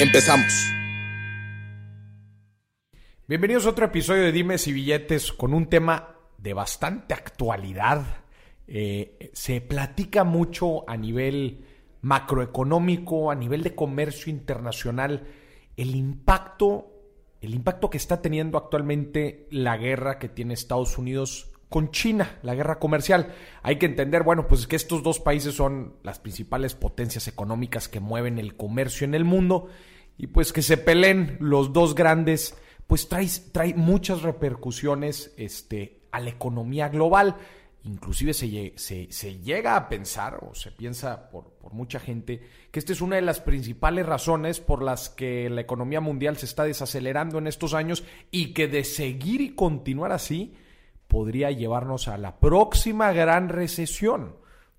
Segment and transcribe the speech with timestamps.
[0.00, 0.72] Empezamos.
[3.26, 8.06] Bienvenidos a otro episodio de Dimes y Billetes con un tema de bastante actualidad.
[8.68, 11.64] Eh, se platica mucho a nivel
[12.02, 15.26] macroeconómico, a nivel de comercio internacional,
[15.76, 16.92] el impacto,
[17.40, 22.54] el impacto que está teniendo actualmente la guerra que tiene Estados Unidos con China, la
[22.54, 23.34] guerra comercial.
[23.62, 28.00] Hay que entender, bueno, pues que estos dos países son las principales potencias económicas que
[28.00, 29.68] mueven el comercio en el mundo
[30.16, 36.20] y pues que se peleen los dos grandes, pues trae, trae muchas repercusiones este, a
[36.20, 37.36] la economía global.
[37.84, 42.42] Inclusive se, se, se llega a pensar, o se piensa por, por mucha gente,
[42.72, 46.46] que esta es una de las principales razones por las que la economía mundial se
[46.46, 50.54] está desacelerando en estos años y que de seguir y continuar así,
[51.08, 54.36] podría llevarnos a la próxima gran recesión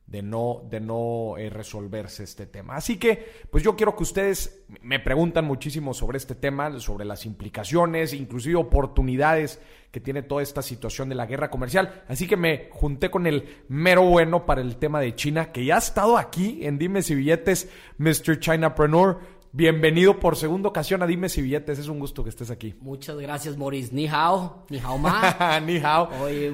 [0.10, 2.76] de no, de no eh, resolverse este tema.
[2.76, 7.26] Así que, pues yo quiero que ustedes me preguntan muchísimo sobre este tema, sobre las
[7.26, 12.04] implicaciones, inclusive oportunidades que tiene toda esta situación de la guerra comercial.
[12.08, 15.76] Así que me junté con el mero bueno para el tema de China, que ya
[15.76, 18.40] ha estado aquí en Dimes y Billetes, Mr.
[18.40, 19.39] Chinapreneur.
[19.52, 21.80] Bienvenido por segunda ocasión a Dime si Billetes.
[21.80, 22.76] Es un gusto que estés aquí.
[22.82, 23.90] Muchas gracias, Maurice.
[23.96, 25.60] Ni hao, ni hao ma.
[25.66, 26.08] ni hao.
[26.22, 26.52] Oye,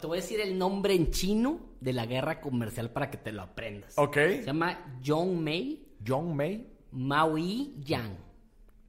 [0.00, 3.32] te voy a decir el nombre en chino de la guerra comercial para que te
[3.32, 3.94] lo aprendas.
[3.96, 4.14] Ok.
[4.14, 5.84] Se llama Zhong Mei.
[6.06, 6.68] Zhong Mei.
[6.92, 8.16] Maui Yang.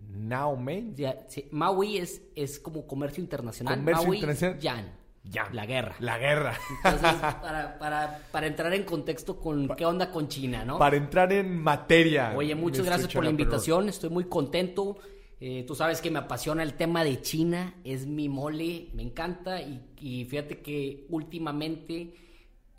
[0.07, 0.93] Nao Mei.
[1.27, 3.75] Sí, Maui es, es como comercio internacional.
[3.75, 4.59] Comercio Maui internacional.
[4.59, 5.00] Yang.
[5.23, 5.53] Yang.
[5.55, 5.95] La guerra.
[5.99, 6.53] La guerra.
[6.83, 10.77] Entonces, para, para, para entrar en contexto con qué onda con China, ¿no?
[10.79, 12.33] Para entrar en materia.
[12.35, 13.87] Oye, muchas gracias por la invitación.
[13.89, 14.97] Estoy muy contento.
[15.39, 17.75] Eh, tú sabes que me apasiona el tema de China.
[17.83, 18.89] Es mi mole.
[18.93, 19.61] Me encanta.
[19.61, 22.13] Y, y fíjate que últimamente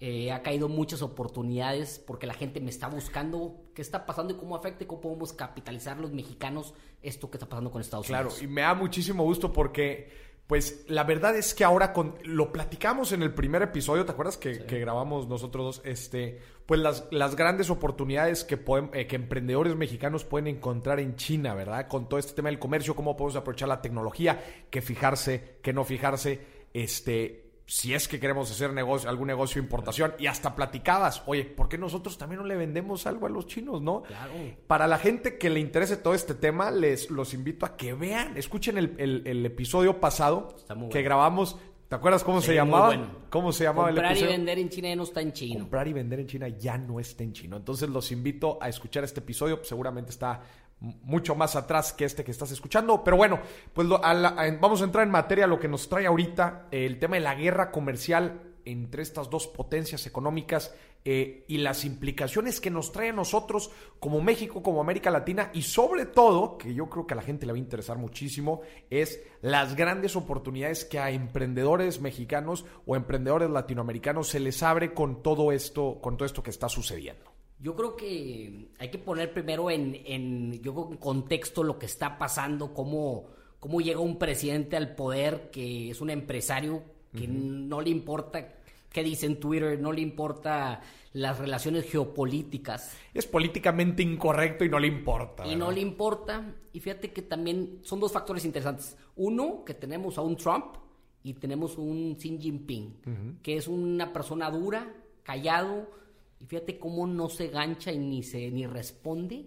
[0.01, 4.37] eh, ha caído muchas oportunidades porque la gente me está buscando qué está pasando y
[4.37, 8.27] cómo afecta y cómo podemos capitalizar los mexicanos esto que está pasando con Estados Claro,
[8.31, 8.43] Unidos.
[8.43, 10.11] y me da muchísimo gusto porque,
[10.53, 14.37] pues, la verdad es que ahora con, lo platicamos en el primer episodio, ¿te acuerdas
[14.37, 15.83] que, que grabamos nosotros dos?
[15.87, 21.17] Este, pues las, las grandes oportunidades que, podem- eh, que emprendedores mexicanos pueden encontrar en
[21.17, 21.89] China, ¿verdad?
[21.89, 25.85] Con todo este tema del comercio, cómo podemos aprovechar la tecnología, qué fijarse, qué no
[25.85, 26.41] fijarse,
[26.75, 31.45] este, si es que queremos hacer negocio, algún negocio de importación y hasta platicabas, oye,
[31.45, 34.03] ¿por qué nosotros también no le vendemos algo a los chinos, no?
[34.03, 34.33] Claro.
[34.67, 38.37] Para la gente que le interese todo este tema, les los invito a que vean,
[38.37, 40.55] escuchen el, el- el episodio pasado
[40.91, 41.57] que grabamos.
[41.89, 42.87] ¿Te acuerdas cómo Sí, se muy llamaba?
[42.87, 43.07] bueno.
[43.29, 44.37] ¿Cómo se llamaba Comprar el y episodio?
[44.39, 45.61] vender en China ya no está en chino.
[45.61, 47.57] Comprar y vender en China ya no está en chino.
[47.59, 49.61] Entonces los invito a escuchar este episodio.
[49.63, 50.41] Seguramente está
[51.03, 53.03] mucho más atrás que este que estás escuchando.
[53.05, 53.41] Pero bueno,
[53.73, 56.87] pues lo- a la- vamos a entrar en materia lo que nos trae ahorita eh,
[56.87, 62.61] el tema de la guerra comercial entre estas dos potencias económicas eh, y las implicaciones
[62.61, 66.89] que nos trae a nosotros como México, como América Latina y sobre todo, que yo
[66.89, 71.01] creo que a la gente le va a interesar muchísimo, es las grandes oportunidades que
[71.01, 76.45] a emprendedores mexicanos o emprendedores latinoamericanos se les abre con todo esto, con todo esto
[76.45, 77.32] que está sucediendo.
[77.63, 81.87] Yo creo que hay que poner primero en, en, yo creo en contexto lo que
[81.87, 83.29] está pasando, cómo,
[83.61, 86.83] cómo llega un presidente al poder que es un empresario
[87.17, 88.63] que no le importa
[88.93, 90.81] qué dice en Twitter, no le importa
[91.15, 95.47] las relaciones geopolíticas Es políticamente incorrecto y no le importa.
[95.47, 96.55] y no le importa.
[96.73, 98.97] Y fíjate que también son dos factores interesantes.
[99.17, 100.77] Uno, que tenemos a un Trump
[101.23, 105.89] y tenemos un Xi Jinping, que es una persona dura, callado,
[106.43, 109.47] y fíjate cómo no se gancha y ni se ni responde.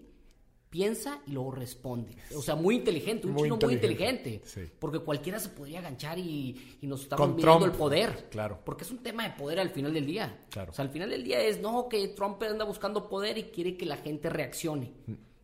[0.69, 2.15] Piensa y luego responde.
[2.36, 4.62] O sea, muy inteligente, un Muy chino muy inteligente, sí.
[4.77, 8.27] Porque cualquiera se podría ganchar y, y nos estamos Con Trump, el poder.
[8.30, 8.59] claro.
[8.65, 10.45] Porque es un tema de poder al final del día.
[10.50, 10.71] Claro.
[10.71, 13.77] O sea, al final del día es, no, que Trump anda buscando poder y quiere
[13.77, 14.92] que la gente reaccione.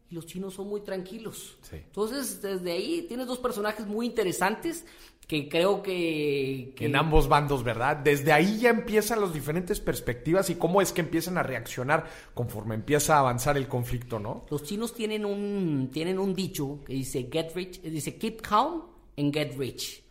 [0.10, 1.58] Y los chinos son muy tranquilos.
[1.62, 1.78] Sí.
[1.78, 4.86] Entonces, desde ahí tienes dos personajes muy interesantes
[5.28, 6.74] que creo que...
[6.76, 7.96] que- En ambos bandos, ¿verdad?
[7.98, 12.76] Desde ahí ya empiezan las diferentes perspectivas y cómo es que empiezan a reaccionar conforme
[12.76, 14.46] empieza a avanzar el conflicto, ¿no?
[14.50, 18.84] Los chinos tienen un, tienen un dicho que dice, get rich, eh, dice, keep calm
[19.18, 20.04] and get rich.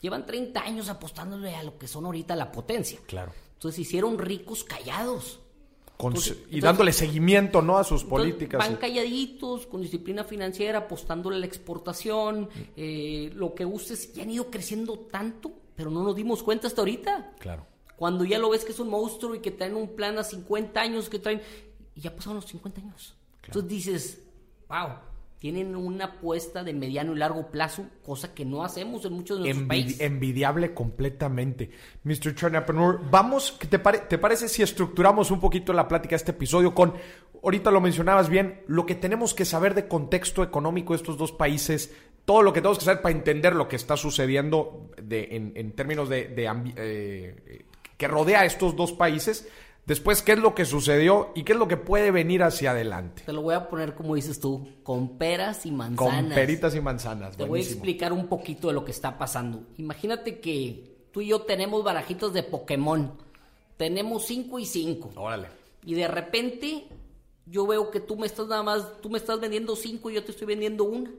[0.00, 3.00] Llevan 30 años apostándole a lo que son ahorita la potencia.
[3.06, 3.32] Claro.
[3.54, 5.40] Entonces hicieron ricos callados.
[5.96, 7.78] Con y entonces- dándole seguimiento, ¿no?
[7.78, 8.58] A sus políticas.
[8.58, 14.30] Van calladitos, con disciplina financiera, apostándole a la exportación, eh, lo que gustes, y han
[14.30, 17.34] ido creciendo tanto, pero no nos dimos cuenta hasta ahorita.
[17.38, 17.66] Claro.
[17.96, 20.80] Cuando ya lo ves que es un monstruo y que traen un plan a 50
[20.80, 21.40] años, que traen,
[21.94, 23.14] y ya pasaron los 50 años.
[23.46, 24.22] Entonces dices,
[24.68, 24.98] wow,
[25.38, 29.44] tienen una apuesta de mediano y largo plazo, cosa que no hacemos en muchos de
[29.44, 30.00] nuestros países.
[30.00, 31.70] envidiable completamente.
[32.04, 32.34] Mr.
[32.34, 36.30] Chernapreneur, vamos, ¿qué te, pare- ¿te parece si estructuramos un poquito la plática de este
[36.32, 36.94] episodio con,
[37.42, 41.32] ahorita lo mencionabas bien, lo que tenemos que saber de contexto económico de estos dos
[41.32, 41.94] países,
[42.24, 45.72] todo lo que tenemos que saber para entender lo que está sucediendo de- en, en
[45.72, 46.34] términos de,
[46.76, 47.64] eh,
[47.96, 49.48] que rodea a estos dos países,
[49.86, 53.22] después qué es lo que sucedió y qué es lo que puede venir hacia adelante.
[53.24, 56.22] Te lo voy a poner como dices tú, con peras y manzanas.
[56.22, 57.36] Con peritas y manzanas.
[57.36, 59.62] Te voy a explicar un poquito de lo que está pasando.
[59.78, 63.12] Imagínate que tú y yo tenemos barajitos de Pokémon.
[63.76, 65.12] Tenemos 5 y 5.
[65.16, 65.48] Órale.
[65.84, 66.88] Y de repente
[67.46, 70.24] yo veo que tú me estás nada más, tú me estás vendiendo 5 y yo
[70.24, 71.10] te estoy vendiendo una.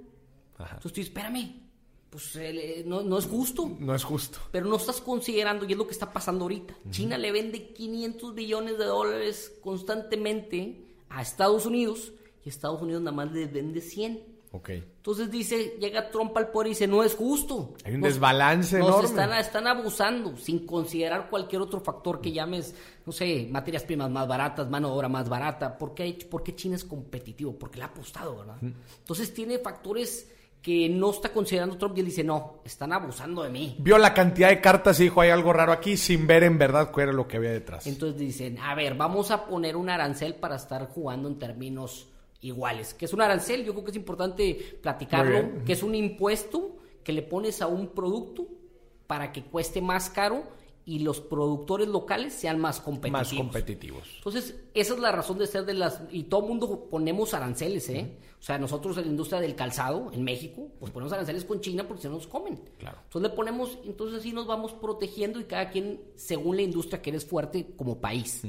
[0.58, 0.76] Ajá.
[0.76, 1.67] Entonces espérame,
[2.10, 3.70] pues eh, no, no es justo.
[3.80, 4.40] No es justo.
[4.52, 6.76] Pero no estás considerando, y es lo que está pasando ahorita.
[6.90, 12.12] China le vende 500 billones de dólares constantemente a Estados Unidos
[12.46, 14.38] y Estados Unidos nada más le vende 100.
[14.54, 14.70] Ok.
[14.70, 17.74] Entonces dice, llega Trump al poder y dice, no es justo.
[17.84, 19.08] Hay un Nos- desbalance nos enorme.
[19.10, 22.74] Están, están abusando sin considerar cualquier otro factor que llames,
[23.06, 25.78] no sé, materias primas más baratas, mano de obra más barata.
[25.78, 27.54] ¿Por qué, por qué China es competitivo?
[27.60, 28.58] Porque le ha apostado, ¿verdad?
[28.62, 30.32] Entonces tiene factores
[30.68, 33.78] que no está considerando Trump y él dice, no, están abusando de mí.
[33.80, 36.92] Vio la cantidad de cartas y dijo, hay algo raro aquí, sin ver en verdad
[36.92, 37.88] cuál era lo que había detrás.
[37.88, 42.10] Entonces dicen, a ver, vamos a poner un arancel para estar jugando en términos
[42.42, 42.94] iguales.
[42.94, 43.64] ¿Qué es un arancel?
[43.64, 47.88] Yo creo que es importante platicarlo, que es un impuesto que le pones a un
[47.88, 48.46] producto
[49.08, 50.44] para que cueste más caro
[50.88, 53.34] y los productores locales sean más competitivos.
[53.34, 54.04] Más competitivos.
[54.20, 56.02] Entonces, esa es la razón de ser de las...
[56.10, 58.18] Y todo el mundo ponemos aranceles, ¿eh?
[58.40, 61.86] O sea, nosotros en la industria del calzado, en México, pues ponemos aranceles con China
[61.86, 62.62] porque se nos comen.
[62.80, 63.00] Claro.
[63.04, 67.10] Entonces le ponemos, entonces así nos vamos protegiendo y cada quien, según la industria que
[67.10, 68.44] eres fuerte como país.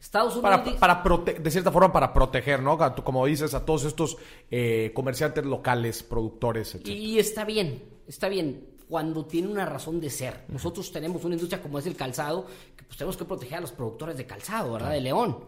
[0.00, 0.60] Estados Unidos...
[0.78, 2.78] Para, para prote- de cierta forma, para proteger, ¿no?
[3.02, 4.16] Como dices, a todos estos
[4.52, 6.86] eh, comerciantes locales, productores, etc.
[6.86, 10.44] Y está bien, está bien, cuando tiene una razón de ser.
[10.48, 12.46] Nosotros tenemos una industria como es el calzado,
[12.76, 14.90] que pues tenemos que proteger a los productores de calzado, ¿verdad?
[14.92, 15.38] De León.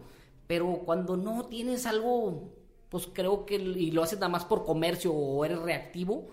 [0.47, 2.49] Pero cuando no tienes algo,
[2.89, 6.27] pues creo que, y lo haces nada más por comercio o eres reactivo,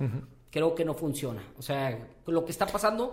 [0.51, 1.43] creo que no funciona.
[1.59, 3.13] O sea, lo que está pasando,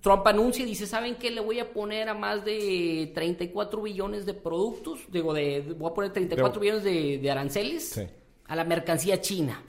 [0.00, 1.30] Trump anuncia y dice, ¿saben qué?
[1.30, 5.94] Le voy a poner a más de 34 billones de productos, digo, de, voy a
[5.94, 8.02] poner 34 De- billones de, de aranceles Sí.
[8.46, 9.60] a la mercancía china.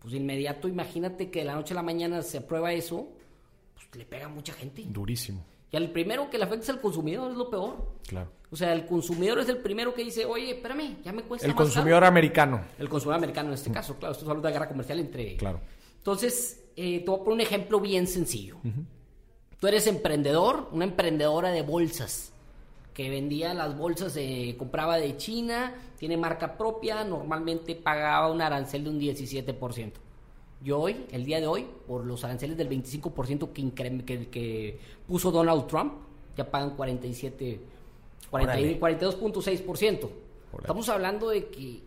[0.00, 3.08] Pues de inmediato, imagínate que de la noche a la mañana se aprueba eso,
[3.74, 4.84] pues le pega a mucha gente.
[4.88, 7.94] Durísimo, Y al primero que le afecta es al consumidor, es lo peor.
[8.06, 8.30] claro.
[8.52, 11.52] O sea, el consumidor es el primero que dice, oye, espérame, ya me cuesta El
[11.54, 12.06] más consumidor caro".
[12.08, 15.36] americano, El consumidor americano en este caso, claro, esto es hablando de guerra comercial entre...
[15.36, 15.60] claro.
[15.98, 18.56] Entonces, eh, te voy a poner un ejemplo bien sencillo.
[19.60, 22.32] Tú eres emprendedor, una emprendedora de bolsas,
[23.00, 28.84] que vendía las bolsas, eh, compraba de China, tiene marca propia, normalmente pagaba un arancel
[28.84, 29.92] de un 17%.
[30.62, 35.30] Yo hoy, el día de hoy, por los aranceles del 25% que, que, que puso
[35.30, 35.94] Donald Trump,
[36.36, 37.60] ya pagan 47,
[38.28, 38.98] 40 y- Órale.
[38.98, 40.10] 42.6%.
[40.58, 41.80] Estamos hablando de que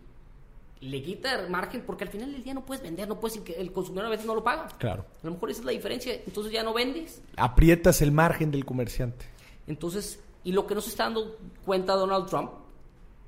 [0.80, 3.70] le quita el margen porque al final del día no puedes vender, no puedes, el
[3.72, 4.66] consumidor a veces no lo paga.
[4.78, 5.04] Claro.
[5.22, 7.22] A lo mejor esa es la diferencia, entonces ya no vendes.
[7.36, 9.26] Aprietas el margen del comerciante.
[9.68, 12.50] Entonces, y lo que no se está dando cuenta Donald Trump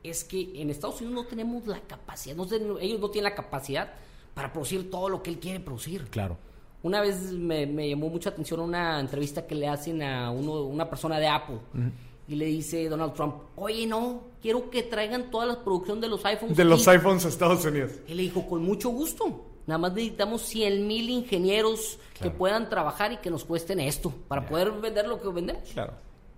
[0.03, 2.47] es que en Estados Unidos no tenemos la capacidad, no
[2.79, 3.93] ellos no tienen la capacidad
[4.35, 6.05] para producir todo lo que él quiere producir.
[6.11, 6.37] Claro.
[6.83, 10.89] Una vez me, me llamó mucha atención una entrevista que le hacen a uno, una
[10.89, 11.59] persona de Apple.
[12.29, 16.25] Y le dice Donald Trump, oye, no, quiero que traigan toda la producción de los
[16.25, 16.57] iPhones.
[16.57, 16.99] De los aquí".
[16.99, 17.93] iPhones a Estados Unidos.
[18.07, 19.47] Él le dijo, con mucho gusto.
[19.67, 24.47] Nada más necesitamos 100 mil ingenieros que puedan trabajar y que nos cuesten esto para
[24.47, 25.69] poder vender lo que vendemos.
[25.73, 25.95] Claro.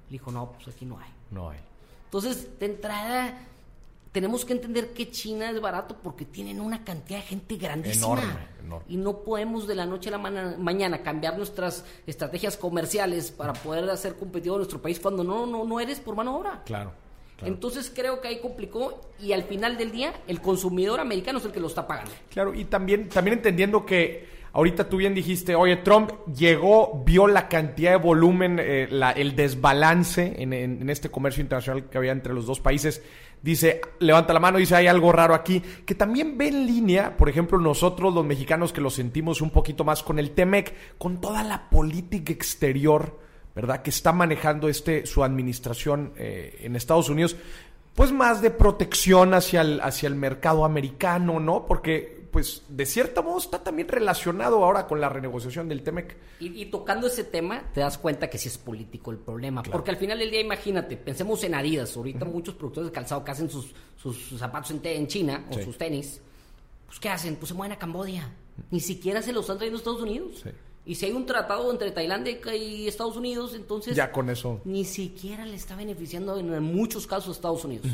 [0.08, 1.10] Le dijo, no, pues aquí no hay.
[1.30, 1.58] No hay.
[2.04, 3.38] Entonces, de entrada,
[4.12, 8.06] tenemos que entender que China es barato porque tienen una cantidad de gente grandísima.
[8.06, 8.84] Enorme, enorme.
[8.88, 13.88] Y no podemos de la noche a la mañana cambiar nuestras estrategias comerciales para poder
[13.90, 16.62] hacer competitivo nuestro país cuando no, no, no eres por mano de obra.
[16.64, 16.92] Claro.
[17.36, 17.52] claro.
[17.52, 21.52] Entonces creo que ahí complicó y al final del día el consumidor americano es el
[21.52, 22.12] que lo está pagando.
[22.30, 27.48] Claro, y también, también entendiendo que ahorita tú bien dijiste, oye, Trump llegó, vio la
[27.48, 32.58] cantidad de volumen, eh, el desbalance en este comercio internacional que había entre los dos
[32.58, 33.00] países.
[33.40, 37.28] Dice, levanta la mano, dice, hay algo raro aquí, que también ve en línea, por
[37.28, 41.44] ejemplo, nosotros los mexicanos que lo sentimos un poquito más con el TEMEC, con toda
[41.44, 43.82] la política exterior ¿verdad?
[43.82, 47.34] Que está manejando este su administración eh, en Estados Unidos,
[47.96, 51.66] pues más de protección hacia el, hacia el mercado americano, ¿no?
[51.66, 56.16] Porque pues de cierto modo está también relacionado ahora con la renegociación del TEMEC.
[56.40, 59.62] Y, tocando ese tema, te das cuenta que sí es político el problema.
[59.62, 61.96] Porque al final del día, imagínate, pensemos en Adidas.
[61.96, 65.76] Ahorita muchos productores de calzado que hacen sus, sus zapatos en, en China o sus
[65.78, 66.20] tenis,
[66.86, 67.36] pues ¿qué hacen?
[67.36, 68.30] Pues se mueven a Cambodia.
[68.70, 70.44] Ni siquiera se los están trayendo a Estados Unidos.
[70.84, 73.94] Y si hay un tratado entre Tailandia y Estados Unidos, entonces...
[73.94, 74.60] Ya con eso.
[74.64, 77.86] Ni siquiera le está beneficiando en, muchos casos a Estados Unidos.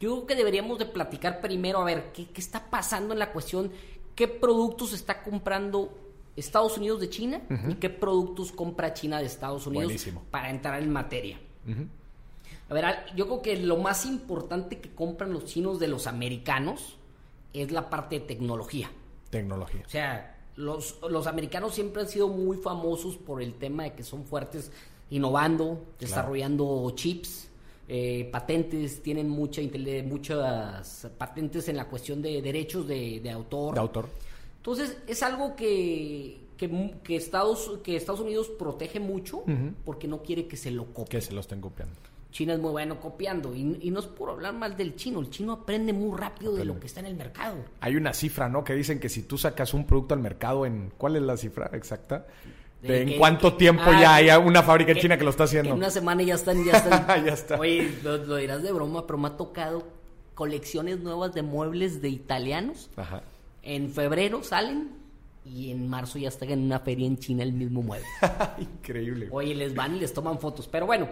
[0.00, 3.32] Yo creo que deberíamos de platicar primero a ver qué, qué está pasando en la
[3.32, 3.72] cuestión,
[4.14, 5.92] qué productos está comprando
[6.38, 10.90] Estados Unidos de China y qué productos compra China de Estados Unidos para entrar en
[10.90, 11.38] materia.
[12.68, 12.84] A ver,
[13.16, 16.96] yo creo que lo más importante que compran los chinos de los americanos
[17.52, 18.90] es la parte de tecnología.
[19.30, 19.82] Tecnología.
[19.84, 24.04] O sea, los, los americanos siempre han sido muy famosos por el tema de que
[24.04, 24.70] son fuertes
[25.10, 27.47] innovando, desarrollando chips,
[27.88, 29.62] eh, patentes, tienen mucha,
[30.04, 33.74] muchas patentes en la cuestión de derechos de, autor.
[33.74, 34.08] De autor.
[34.58, 39.42] Entonces, es algo que, que, Estados, que Estados Unidos protege mucho
[39.84, 41.06] porque no quiere que se lo copien.
[41.06, 41.96] Que se lo estén copiando.
[42.30, 45.52] China es muy bueno copiando y, no es por hablar mal del chino, el chino
[45.52, 47.56] aprende muy rápido de lo que está en el mercado.
[47.80, 48.64] Hay una cifra, ¿no?
[48.64, 50.92] Que dicen que si tú sacas un producto al mercado en...
[50.98, 52.26] ¿Cuál es la cifra exacta?
[52.82, 55.70] ¿En cuánto tiempo ah, ya hay una fábrica en China que lo está haciendo?
[55.70, 57.06] En una semana ya están, ya están.
[57.24, 57.58] ya está.
[57.58, 59.88] Oye, lo, dirás de broma, pero me ha tocado
[60.34, 62.90] colecciones nuevas de muebles de italianos.
[62.96, 63.22] Ajá.
[63.62, 64.90] En febrero salen
[65.44, 68.06] y en marzo ya están en una feria en China el mismo mueble.
[68.58, 69.28] Increíble.
[69.32, 70.68] Oye, les van y les toman fotos.
[70.68, 71.08] Pero bueno,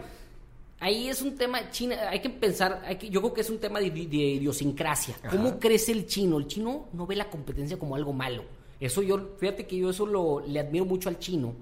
[0.78, 3.58] ahí es un tema, China, hay que pensar, hay que, yo creo que es un
[3.58, 5.16] tema de, idiosincrasia.
[5.28, 6.38] ¿Cómo crece el chino?
[6.38, 8.44] El chino no ve la competencia como algo malo
[8.80, 11.54] eso yo, fíjate que yo eso lo, le admiro mucho al chino,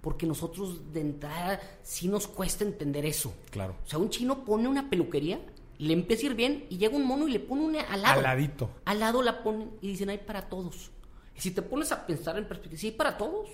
[0.00, 3.34] porque nosotros de entrada sí nos cuesta entender eso.
[3.50, 3.76] Claro.
[3.84, 5.40] O sea, un chino pone una peluquería,
[5.78, 8.18] le empieza a ir bien y llega un mono y le pone una al lado.
[8.18, 8.70] Al ladito.
[8.84, 10.90] Al lado la ponen y dicen, hay para todos.
[11.36, 13.48] Y si te pones a pensar en perspectiva, sí, hay para todos.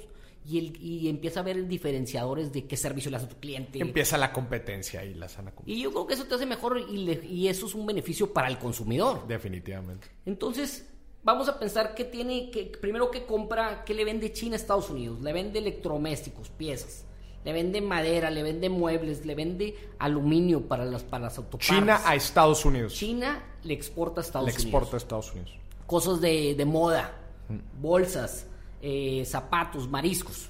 [0.48, 3.80] Y, el, y empieza a ver diferenciadores de qué servicio le hace a tu cliente.
[3.80, 5.80] Empieza la competencia y la sana competencia.
[5.80, 8.46] Y yo creo que eso te hace mejor y, y eso es un beneficio para
[8.46, 9.26] el consumidor.
[9.26, 10.06] Definitivamente.
[10.24, 10.86] Entonces,
[11.26, 14.88] vamos a pensar que tiene, que primero que compra, que le vende China a Estados
[14.88, 17.04] Unidos, le vende electrodomésticos, piezas,
[17.44, 21.68] le vende madera, le vende muebles, le vende aluminio para las, para las autopartes.
[21.68, 22.94] China a Estados Unidos.
[22.94, 24.62] China le exporta a Estados Unidos.
[24.62, 25.58] Le exporta a Estados Unidos.
[25.84, 27.12] Cosas de, moda,
[27.48, 27.82] mm.
[27.82, 28.46] bolsas,
[28.80, 30.48] eh, zapatos, mariscos.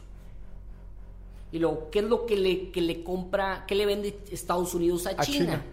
[1.53, 5.07] Y luego, ¿qué es lo que le, que le compra, qué le vende Estados Unidos
[5.07, 5.65] a, China?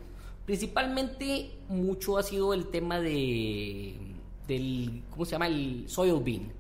[0.46, 4.13] Principalmente mucho ha sido el tema de
[4.48, 5.48] del, ¿cómo se llama?
[5.48, 6.52] El soybean,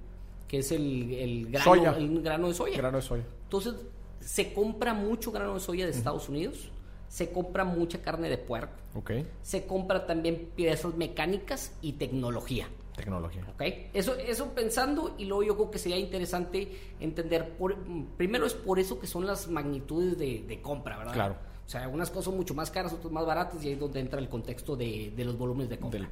[0.48, 2.78] que es el, grano, el grano de soya.
[2.78, 3.24] Grano de soya.
[3.44, 3.75] Entonces,
[4.20, 6.70] se compra mucho grano de soya de Estados Unidos,
[7.08, 9.28] se compra mucha carne de puerco, okay.
[9.42, 12.68] se compra también piezas mecánicas y tecnología.
[12.96, 13.46] Tecnología.
[13.56, 13.90] Okay.
[13.94, 17.75] Eso, eso pensando, y luego yo creo que sería interesante entender, por,
[18.18, 21.13] primero es por eso que son las magnitudes de, compra, ¿verdad?
[21.13, 21.36] Claro.
[21.66, 24.00] O sea, algunas cosas son mucho más caras, otras más baratas, y ahí es donde
[24.00, 26.10] entra el contexto de, los volúmenes de compra.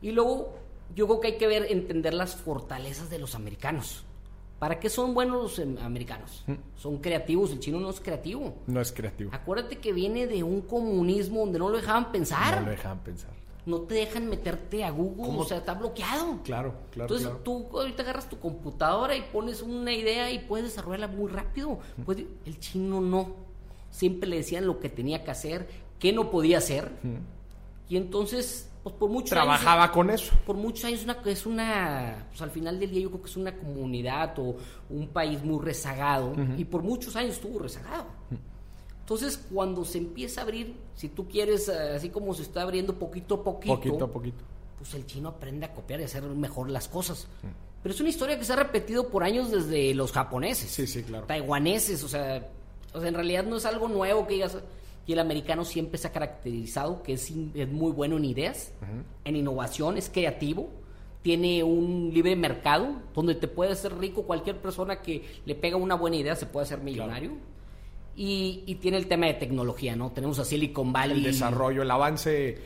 [0.00, 0.54] Y luego
[0.94, 4.04] yo creo que hay que ver, entender las fortalezas de los americanos.
[4.62, 6.44] ¿Para qué son buenos los em, americanos?
[6.46, 6.52] Mm.
[6.76, 8.54] Son creativos, el chino no es creativo.
[8.68, 9.30] No es creativo.
[9.34, 12.60] Acuérdate que viene de un comunismo donde no lo dejaban pensar.
[12.60, 13.30] No lo dejaban pensar.
[13.66, 16.42] No te dejan meterte a Google, o sea, está bloqueado.
[16.44, 17.12] Claro, claro.
[17.12, 21.80] Entonces tú ahorita agarras tu computadora y pones una idea y puedes desarrollarla muy rápido.
[22.04, 23.34] Pues, el chino no.
[23.90, 26.88] Siempre le decían lo que tenía que hacer, qué no podía hacer.
[27.88, 30.34] Y entonces pues por muchos trabajaba con eso.
[30.44, 33.36] Por muchos años una, es una, pues al final del día yo creo que es
[33.36, 34.56] una comunidad o
[34.90, 38.06] un país muy rezagado y por muchos años estuvo rezagado.
[39.00, 42.94] Entonces cuando se empieza a abrir, si tú quieres, eh, así como se está abriendo
[42.94, 44.44] poquito a poquito, poquito a poquito,
[44.78, 47.28] pues el chino aprende a copiar y hacer mejor las cosas.
[47.82, 51.02] Pero es una historia que se ha repetido por años desde los japoneses, sí, sí,
[51.02, 51.26] claro.
[51.26, 52.48] taiwaneses, o sea,
[52.92, 54.56] o sea, en realidad no es algo nuevo que digas
[55.06, 58.72] y el americano siempre se ha caracterizado que es, muy bueno en ideas,
[59.24, 60.70] en innovación, es creativo,
[61.22, 65.94] tiene un libre mercado donde te puede hacer rico cualquier persona que le pega una
[65.94, 67.32] buena idea, se puede hacer millonario.
[68.14, 70.10] Y, tiene el tema de tecnología, ¿no?
[70.12, 71.18] Tenemos a Silicon Valley.
[71.18, 72.58] El desarrollo, el avance.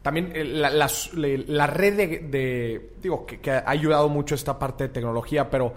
[0.00, 5.50] También eh, la, red de, digo, que, que, ha ayudado mucho esta parte de tecnología,
[5.50, 5.74] pero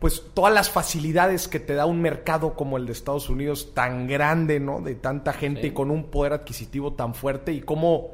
[0.00, 4.08] pues todas las facilidades que te da un mercado como el de Estados Unidos tan
[4.08, 4.80] grande, ¿no?
[4.80, 8.12] De tanta gente y con un poder adquisitivo tan fuerte y cómo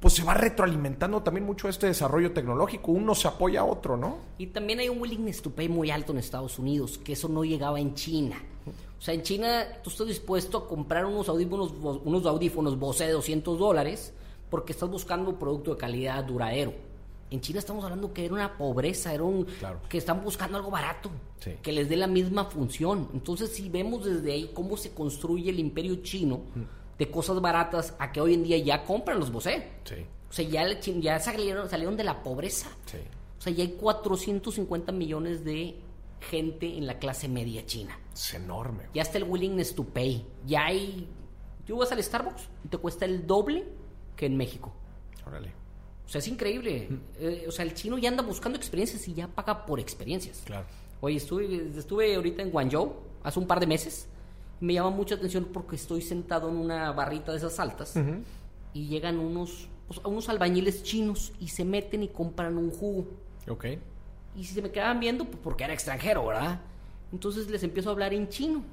[0.00, 2.92] pues se va retroalimentando también mucho este desarrollo tecnológico.
[2.92, 4.18] Uno se apoya a otro, ¿no?
[4.38, 7.44] Y también hay un willingness to pay muy alto en Estados Unidos, que eso no
[7.44, 8.36] llegaba en China.
[8.98, 11.72] O sea, en China tú estás dispuesto a comprar unos audífonos,
[12.04, 14.12] unos audífonos Bose de 200 dólares
[14.50, 16.87] porque estás buscando un producto de calidad duradero.
[17.30, 19.46] En China estamos hablando que era una pobreza, era un
[19.88, 21.10] que están buscando algo barato,
[21.62, 23.08] que les dé la misma función.
[23.12, 26.40] Entonces, si vemos desde ahí cómo se construye el imperio chino
[26.98, 29.68] de cosas baratas a que hoy en día ya compran los Bose.
[30.30, 32.68] O sea, ya, ya salieron, salieron de la pobreza.
[33.38, 35.76] O sea, ya hay 450 millones de
[36.20, 37.98] gente en la clase media china.
[38.12, 38.84] Es enorme.
[38.94, 40.26] Ya está el willingness to pay.
[40.46, 41.08] Ya hay...
[41.66, 43.64] Tú vas al Starbucks y te cuesta el doble
[44.16, 44.72] que en México.
[45.26, 45.52] Órale.
[46.08, 46.88] O sea, es increíble.
[47.20, 50.40] Eh, o sea, el chino ya anda buscando experiencias y ya paga por experiencias.
[50.46, 50.64] Claro.
[51.02, 54.08] Oye, estuve, estuve ahorita en Guangzhou hace un par de meses.
[54.58, 57.94] Me llama mucha atención porque estoy sentado en una barrita de esas altas
[58.72, 59.68] y llegan unos,
[60.02, 63.06] unos albañiles chinos y se meten y compran un jugo.
[63.46, 63.66] Ok.
[64.34, 66.58] Y si se me quedaban viendo, pues porque era extranjero, ¿verdad?
[67.12, 68.64] Entonces les empiezo a hablar en chino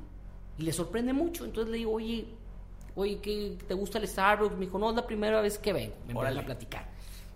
[0.58, 1.44] y les sorprende mucho.
[1.44, 2.28] Entonces le digo, oye,
[2.96, 4.56] oye, ¿qué, ¿te gusta el Starbucks?
[4.56, 5.96] Me dijo, no, es la primera vez que vengo.
[6.08, 6.95] Me voy a platicar.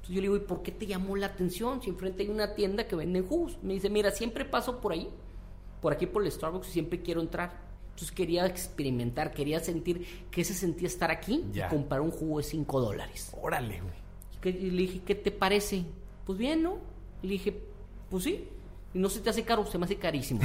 [0.09, 1.83] Entonces yo le digo, ¿y por qué te llamó la atención?
[1.83, 3.59] Si enfrente hay una tienda que vende jugos.
[3.61, 5.07] Me dice, mira, siempre paso por ahí,
[5.81, 7.69] por aquí por el Starbucks y siempre quiero entrar.
[7.89, 12.43] Entonces quería experimentar, quería sentir qué se sentía estar aquí y comprar un jugo de
[12.43, 13.31] 5 dólares.
[13.39, 14.57] Órale, güey.
[14.57, 15.83] Y le dije, ¿qué te parece?
[16.25, 16.77] Pues bien, ¿no?
[17.21, 17.61] le dije,
[18.09, 18.47] pues sí.
[18.93, 20.41] Y no se te hace caro, se me hace carísimo.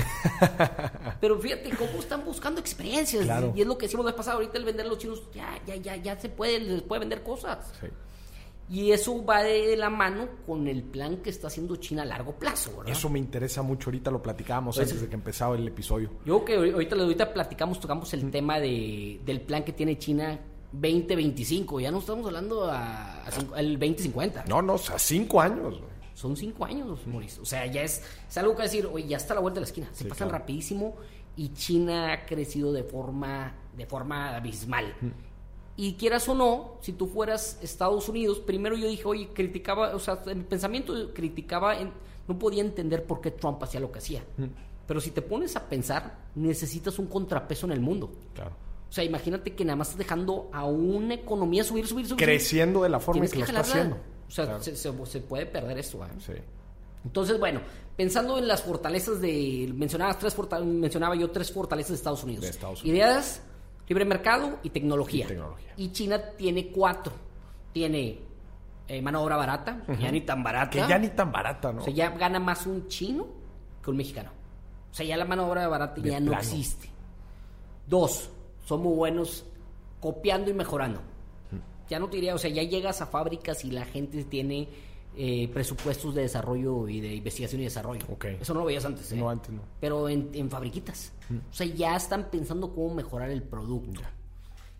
[1.20, 3.26] Pero fíjate cómo están buscando experiencias.
[3.54, 4.36] Y es lo que decimos la vez pasada.
[4.36, 7.22] Ahorita el vender a los chinos, ya, ya, ya, ya se puede, les puede vender
[7.22, 7.72] cosas.
[8.70, 12.32] Y eso va de la mano con el plan que está haciendo China a largo
[12.32, 12.92] plazo, ¿verdad?
[12.92, 13.90] Eso me interesa mucho.
[13.90, 16.10] Ahorita lo platicábamos antes de que empezaba el episodio.
[16.24, 20.40] Yo que ahorita, ahorita platicamos, tocamos el tema de, del plan que tiene China
[20.72, 21.80] 2025.
[21.80, 24.44] Ya no estamos hablando a, al 2050.
[24.48, 25.80] No, no, a cinco años.
[26.14, 27.42] Son cinco años, Mauricio.
[27.42, 29.62] O sea, ya es, es algo que decir, oye, ya está a la vuelta de
[29.62, 29.88] la esquina.
[29.92, 30.94] Se pasan rapidísimo
[31.36, 34.94] y China ha crecido de forma, de forma abismal.
[35.00, 35.33] Mm.
[35.76, 39.98] Y quieras o no, si tú fueras Estados Unidos, primero yo dije, oye, criticaba, o
[39.98, 41.74] sea, en mi pensamiento criticaba,
[42.28, 44.24] no podía entender por qué Trump hacía lo que hacía.
[44.36, 44.44] Mm.
[44.86, 48.12] Pero si te pones a pensar, necesitas un contrapeso en el mundo.
[48.34, 48.52] Claro.
[48.88, 52.24] O sea, imagínate que nada más estás dejando a una economía subir, subir, subir.
[52.24, 53.96] Creciendo de la forma que, lo está haciendo.
[54.28, 56.04] O sea, se, puede perder esto.
[56.04, 56.08] ¿eh?
[56.18, 56.32] Sí.
[57.04, 57.60] Entonces, bueno,
[57.96, 59.72] pensando en las fortalezas de.
[59.74, 62.42] Mencionabas tres mencionaba yo tres fortalezas de Estados Unidos.
[62.44, 62.96] De Estados Unidos.
[62.96, 63.42] Ideas,
[63.88, 65.26] libre mercado y tecnología.
[65.76, 67.12] Y, China tiene cuatro.
[67.72, 68.20] Tiene
[68.86, 70.70] eh, mano de obra barata, ya ni tan barata.
[70.70, 71.80] Que ya ni tan barata, ¿no?
[71.80, 73.26] O sea, ya gana más un chino
[73.82, 74.30] que un mexicano.
[74.90, 76.88] O sea, ya la mano de obra barata ya no existe.
[77.86, 78.30] Dos,
[78.64, 79.44] son muy buenos
[80.00, 81.00] copiando y mejorando
[81.88, 84.68] ya no te diría, o sea, ya llegas a fábricas y la gente tiene
[85.16, 88.04] eh, presupuestos de desarrollo y de investigación y desarrollo.
[88.40, 89.16] Eso no lo veías antes, ¿eh?
[89.16, 89.62] No, antes no.
[89.80, 91.12] Pero en, fabriquitas.
[91.28, 91.36] Mm.
[91.36, 94.00] O sea, ya están pensando cómo mejorar el producto.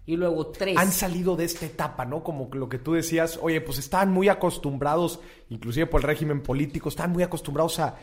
[0.06, 0.76] Y luego tres.
[0.76, 2.22] Han salido de esta etapa, ¿no?
[2.22, 6.88] Como lo que tú decías, oye, pues estaban muy acostumbrados, inclusive por el régimen político,
[6.88, 7.96] estaban muy acostumbrados a,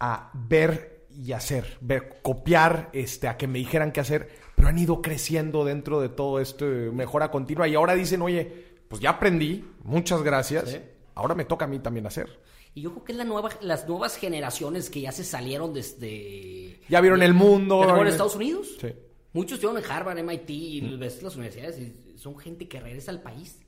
[0.00, 4.78] a ver y hacer, ver, copiar, este, a que me dijeran qué hacer pero han
[4.78, 7.68] ido creciendo dentro de todo esto, mejora continua.
[7.68, 10.78] Y ahora dicen, oye, pues ya aprendí, muchas gracias,
[11.14, 12.40] ahora me toca a mí también hacer.
[12.74, 16.80] Y yo creo que es la nueva, las nuevas generaciones que ya se salieron desde...
[16.88, 17.82] Ya vieron el mundo.
[18.00, 18.76] en Estados Unidos.
[18.80, 18.88] Sí.
[19.32, 23.20] Muchos estuvieron en Harvard, MIT, y ves las universidades, y son gente que regresa al
[23.20, 23.58] país.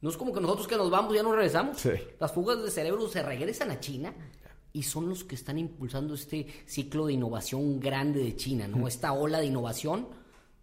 [0.00, 1.82] No es como que nosotros que nos vamos ya no regresamos.
[2.18, 4.14] Las fugas de cerebro se regresan a China
[4.72, 8.86] y son los que están impulsando este ciclo de innovación grande de China, ¿no?
[8.88, 10.08] Esta ola de innovación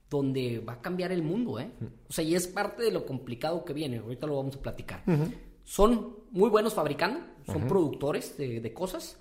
[0.10, 1.70] donde va a cambiar el mundo, ¿eh?
[2.10, 5.04] O sea, y es parte de lo complicado que viene, ahorita lo vamos a platicar.
[5.68, 9.18] Son muy buenos fabricando, son productores de, cosas,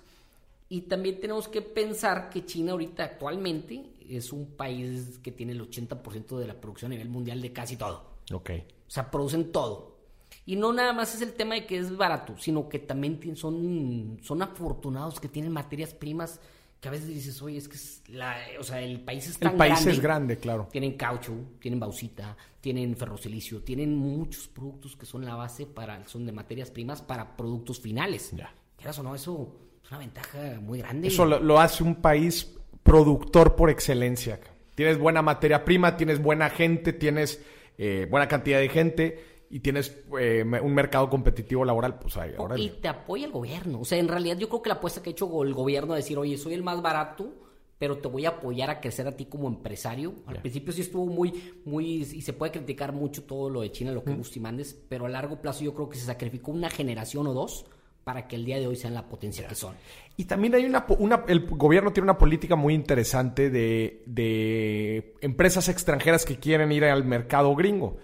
[0.69, 5.69] y también tenemos que pensar que China ahorita actualmente es un país que tiene el
[5.69, 8.01] 80% de la producción a nivel mundial de casi todo.
[8.31, 8.51] Ok.
[8.87, 9.97] O sea, producen todo.
[10.45, 14.17] Y no nada más es el tema de que es barato, sino que también son,
[14.23, 16.39] son afortunados que tienen materias primas
[16.87, 17.77] a veces dices, oye, es que
[18.13, 19.65] la, o sea, el país es tan grande.
[19.65, 20.67] El país es grande, claro.
[20.71, 26.25] Tienen caucho, tienen bauxita, tienen ferrosilicio, tienen muchos productos que son la base para, son
[26.25, 28.31] de materias primas para productos finales.
[28.35, 28.53] Ya.
[28.75, 31.07] Quieras o no, eso es una ventaja muy grande.
[31.07, 34.39] Eso lo, hace un país productor por excelencia.
[34.75, 37.41] Tienes buena materia prima, tienes buena gente, tienes
[37.77, 42.57] eh, buena cantidad de gente y tienes eh, un mercado competitivo laboral, pues ahora...
[42.57, 43.81] Y te apoya el gobierno.
[43.81, 45.97] O sea, en realidad yo creo que la apuesta que ha hecho el gobierno a
[45.97, 47.33] decir, oye, soy el más barato,
[47.77, 50.15] pero te voy a apoyar a crecer a ti como empresario.
[50.25, 53.91] Al principio sí estuvo muy, muy, y se puede criticar mucho todo lo de China,
[53.91, 54.41] lo que mm.
[54.41, 57.65] mandes, pero a largo plazo yo creo que se sacrificó una generación o dos
[58.03, 59.75] para que el día de hoy sean la potencia que son.
[60.15, 65.67] Y también hay una, una, el gobierno tiene una política muy interesante de, de empresas
[65.67, 67.97] extranjeras que quieren ir al mercado gringo.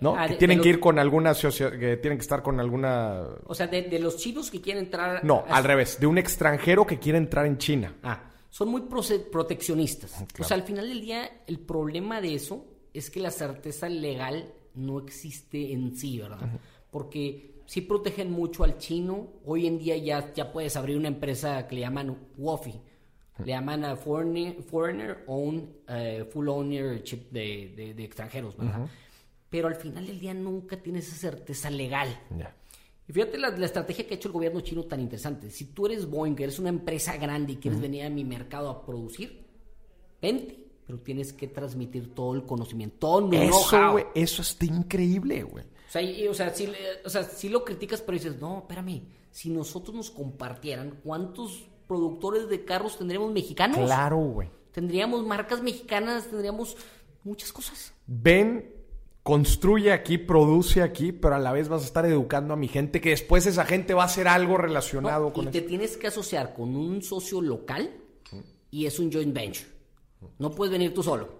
[0.00, 0.14] ¿No?
[0.16, 3.24] Ah, que tienen que ir con alguna que tienen que estar con alguna...
[3.46, 5.24] O sea, de, los chinos que quieren entrar...
[5.24, 7.94] No, al revés, de un extranjero que quiere entrar en China.
[8.02, 10.14] Ah, son muy proteccionistas.
[10.20, 13.88] Ah, o sea, al final del día, el problema de eso es que la certeza
[13.88, 16.48] legal no existe en sí, ¿verdad?
[16.90, 19.28] Porque sí protegen mucho al chino.
[19.44, 22.74] Hoy en día ya, ya puedes abrir una empresa que le llaman WOFI.
[23.44, 28.88] Le llaman a foreigner, foreigner own, uh, full ownership de, de, extranjeros, ¿verdad?
[29.50, 32.08] Pero al final del día nunca tienes esa certeza legal.
[33.06, 35.50] Y fíjate la, estrategia que ha hecho el gobierno chino tan interesante.
[35.50, 38.68] Si tú eres Boeing, que eres una empresa grande y quieres venir a mi mercado
[38.68, 39.46] a producir,
[40.20, 45.42] vente, pero tienes que transmitir todo el conocimiento, todo el Eso, güey, eso está increíble,
[45.42, 45.64] güey.
[45.64, 46.70] O sea, o, sea, si,
[47.04, 52.50] o sea, si lo criticas, pero dices, no, espérame, si nosotros nos compartieran, ¿cuántos productores
[52.50, 53.78] de carros tendríamos mexicanos?
[53.78, 54.50] Claro, güey.
[54.72, 56.76] Tendríamos marcas mexicanas, tendríamos
[57.24, 57.94] muchas cosas.
[58.06, 58.77] Ven
[59.22, 63.00] construye aquí, produce aquí, pero a la vez vas a estar educando a mi gente
[63.00, 66.54] que después esa gente va a hacer algo relacionado con Y te tienes que asociar
[66.54, 67.90] con un socio local
[68.70, 69.66] y es un joint venture.
[70.38, 71.38] No puedes venir tú solo.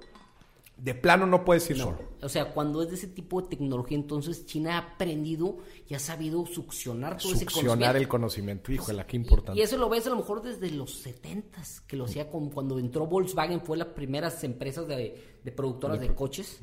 [0.77, 1.99] De plano no puedes ir solo.
[2.23, 5.99] O sea, cuando es de ese tipo de tecnología, entonces China ha aprendido y ha
[5.99, 7.73] sabido succionar todo ese conocimiento.
[7.73, 9.59] Succionar el conocimiento, híjole, qué importante.
[9.59, 12.79] Y, eso lo ves a lo mejor desde los 70 que lo hacía con, cuando
[12.79, 15.21] entró Volkswagen, fue las primeras empresas de,
[15.57, 16.61] productoras de, coches.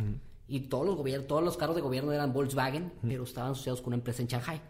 [0.47, 3.87] Y todos los gobiernos, todos los carros de gobierno eran Volkswagen, pero estaban asociados con
[3.87, 4.61] una empresa en Shanghai.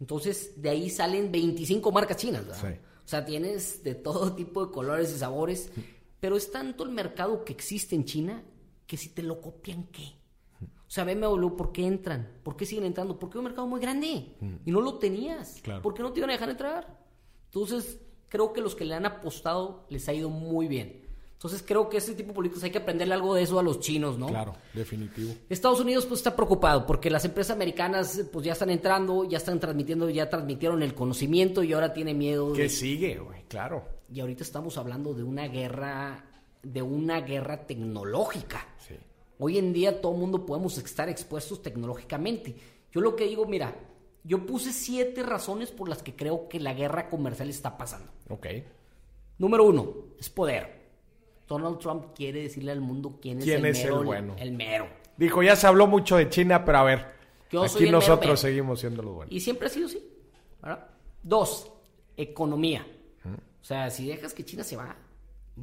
[0.00, 2.44] Entonces, de ahí salen 25 marcas chinas,
[3.04, 5.70] O sea, tienes de todo tipo de colores y sabores,
[6.20, 8.42] pero es tanto el mercado que existe en China
[8.86, 10.12] que si te lo copian, ¿qué?
[10.60, 12.28] O sea, BMW, ¿por qué entran?
[12.42, 13.18] ¿Por qué siguen entrando?
[13.18, 15.60] Porque es un mercado muy grande y no lo tenías.
[15.82, 16.98] ¿Por qué no te iban a dejar entrar?
[17.46, 21.05] Entonces, creo que los que le han apostado les ha ido muy bien.
[21.36, 23.78] Entonces creo que ese tipo de políticos hay que aprenderle algo de eso a los
[23.78, 24.28] chinos, ¿no?
[24.28, 25.34] Claro, definitivo.
[25.50, 29.60] Estados Unidos pues está preocupado porque las empresas americanas pues ya están entrando, ya están
[29.60, 32.54] transmitiendo, ya transmitieron el conocimiento y ahora tiene miedo.
[32.54, 33.42] ¿Qué sigue, güey?
[33.48, 33.84] Claro.
[34.10, 36.24] Y ahorita estamos hablando de una guerra,
[36.62, 38.66] de una guerra tecnológica.
[38.78, 38.94] Sí.
[39.38, 42.56] Hoy en día todo el mundo podemos estar expuestos tecnológicamente.
[42.90, 43.76] Yo lo que digo, mira,
[44.24, 48.10] yo puse siete razones por las que creo que la guerra comercial está pasando.
[48.30, 48.46] Ok.
[49.36, 50.75] Número uno, es poder.
[51.48, 54.34] Donald Trump quiere decirle al mundo quién es, el, mero, bueno?
[54.38, 54.88] el mero.
[55.16, 57.06] Dijo, ya se habló mucho de China, pero a ver,
[57.64, 59.32] aquí nosotros seguimos siendo los buenos.
[59.32, 60.02] Y siempre ha sido así.
[61.22, 61.70] Dos,
[62.16, 62.86] economía.
[63.24, 64.96] O sea, si dejas que China se va,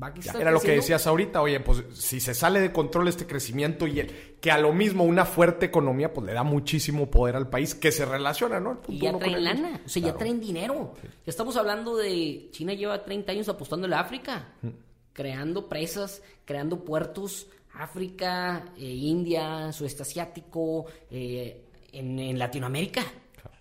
[0.01, 3.25] va a Era lo que decías ahorita, oye, pues si se sale de control este
[3.25, 4.07] crecimiento y el,
[4.41, 7.93] que a lo mismo una fuerte economía, pues le da muchísimo poder al país que
[7.93, 8.81] se relaciona, ¿no?
[8.89, 10.95] y ya traen lana, o sea, ya traen dinero.
[11.01, 14.49] Ya estamos hablando de China lleva 30 años apostando en la África
[15.13, 23.03] creando presas, creando puertos, África, eh, India, sudeste asiático, eh, en, Latinoamérica.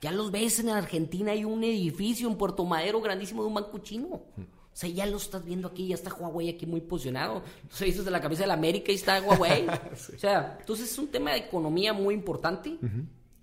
[0.00, 3.78] Ya los ves en Argentina, hay un edificio en Puerto Madero grandísimo de un banco
[3.78, 4.08] chino.
[4.08, 7.42] O sea, ya lo estás viendo aquí, ya está Huawei aquí muy posicionado.
[7.70, 9.66] O sea, de la cabeza de la América y está Huawei.
[9.92, 12.78] O sea, entonces es un tema de economía muy importante.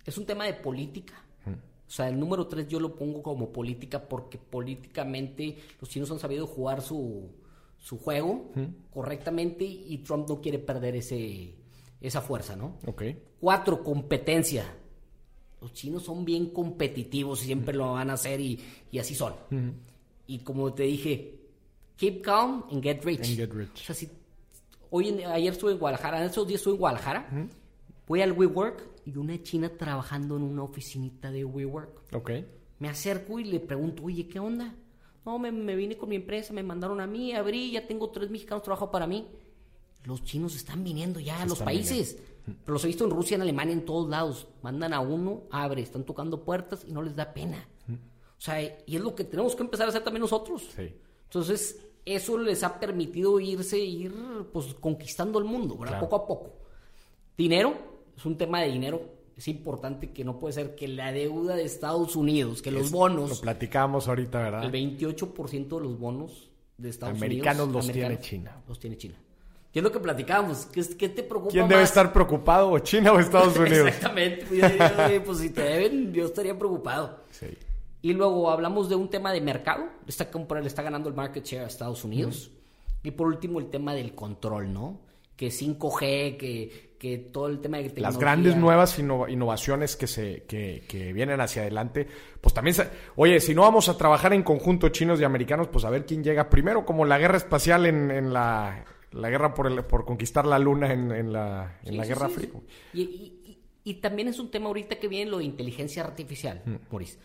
[0.04, 1.14] Es un tema de política.
[1.46, 6.20] O sea, el número tres yo lo pongo como política porque políticamente los chinos han
[6.20, 7.28] sabido jugar su,
[7.80, 8.52] su juego
[8.90, 11.54] correctamente y Trump no quiere perder ese,
[12.00, 12.78] esa fuerza, ¿no?
[12.86, 13.02] Ok.
[13.40, 14.64] Cuatro, competencia.
[15.60, 18.60] Los chinos son bien competitivos y siempre lo van a hacer y,
[18.98, 19.34] así son.
[20.26, 21.40] Y como te dije,
[21.96, 23.28] keep calm and get rich.
[23.28, 23.80] And get rich.
[23.80, 24.08] O sea, si,
[24.90, 27.48] hoy ayer estuve en Guadalajara, en esos días estuve en Guadalajara,
[28.06, 32.14] voy al WeWork y una china trabajando en una oficinita de WeWork.
[32.14, 32.30] Ok.
[32.78, 34.74] Me acerco y le pregunto, oye, ¿qué onda?
[35.24, 38.62] No, me, vine con mi empresa, me mandaron a mí, abrí, ya tengo tres mexicanos
[38.62, 39.26] trabajando para mí.
[40.04, 42.16] Los chinos están viniendo ya a los países.
[42.44, 44.48] Pero los he visto en Rusia, en Alemania, en todos lados.
[44.62, 47.68] Mandan a uno, abre, están tocando puertas y no les da pena.
[47.88, 50.70] O sea, y es lo que tenemos que empezar a hacer también nosotros.
[50.74, 50.90] Sí.
[51.24, 54.14] Entonces, eso les ha permitido irse, ir
[54.52, 56.00] pues conquistando el mundo, ¿verdad?
[56.00, 56.52] Poco a poco.
[57.36, 57.74] Dinero,
[58.16, 61.64] es un tema de dinero es importante que no puede ser que la deuda de
[61.64, 63.30] Estados Unidos, que los bonos...
[63.30, 64.64] Lo platicamos ahorita, ¿verdad?
[64.64, 67.86] El 28% de los bonos de Estados americanos Unidos...
[67.86, 68.62] Los tiene China.
[68.68, 69.14] Los tiene China.
[69.72, 70.66] ¿Qué es lo que platicábamos?
[70.66, 72.78] ¿Qué, qué te preocupa ¿Quién debe estar preocupado?
[72.80, 73.88] ¿China o Estados Unidos?
[73.88, 74.44] Exactamente.
[74.44, 77.20] Pues, pues, si te deben, yo estaría preocupado.
[77.30, 77.46] Sí.
[78.02, 79.86] Y luego hablamos de un tema de mercado.
[80.06, 80.28] Está,
[80.60, 82.50] le está ganando el market share a Estados Unidos.
[83.02, 85.00] Y por último, el tema del control, ¿no?
[85.34, 88.08] Que 5G, que, que todo el tema de tecnología.
[88.10, 92.06] Las grandes nuevas innovaciones que, se, que, que, vienen hacia adelante,
[92.42, 95.86] pues también, se, oye, si no vamos a trabajar en conjunto chinos y americanos, pues
[95.86, 99.66] a ver quién llega primero, como la guerra espacial en, en la, la, guerra por,
[99.66, 102.50] el, por conquistar la luna en, en la, en Sí, la sí, Guerra sí, Fría.
[102.92, 106.60] Y, y- y- y también es un tema ahorita que viene lo de inteligencia artificial,
[106.66, 106.74] Mm.
[106.90, 107.18] Maurice.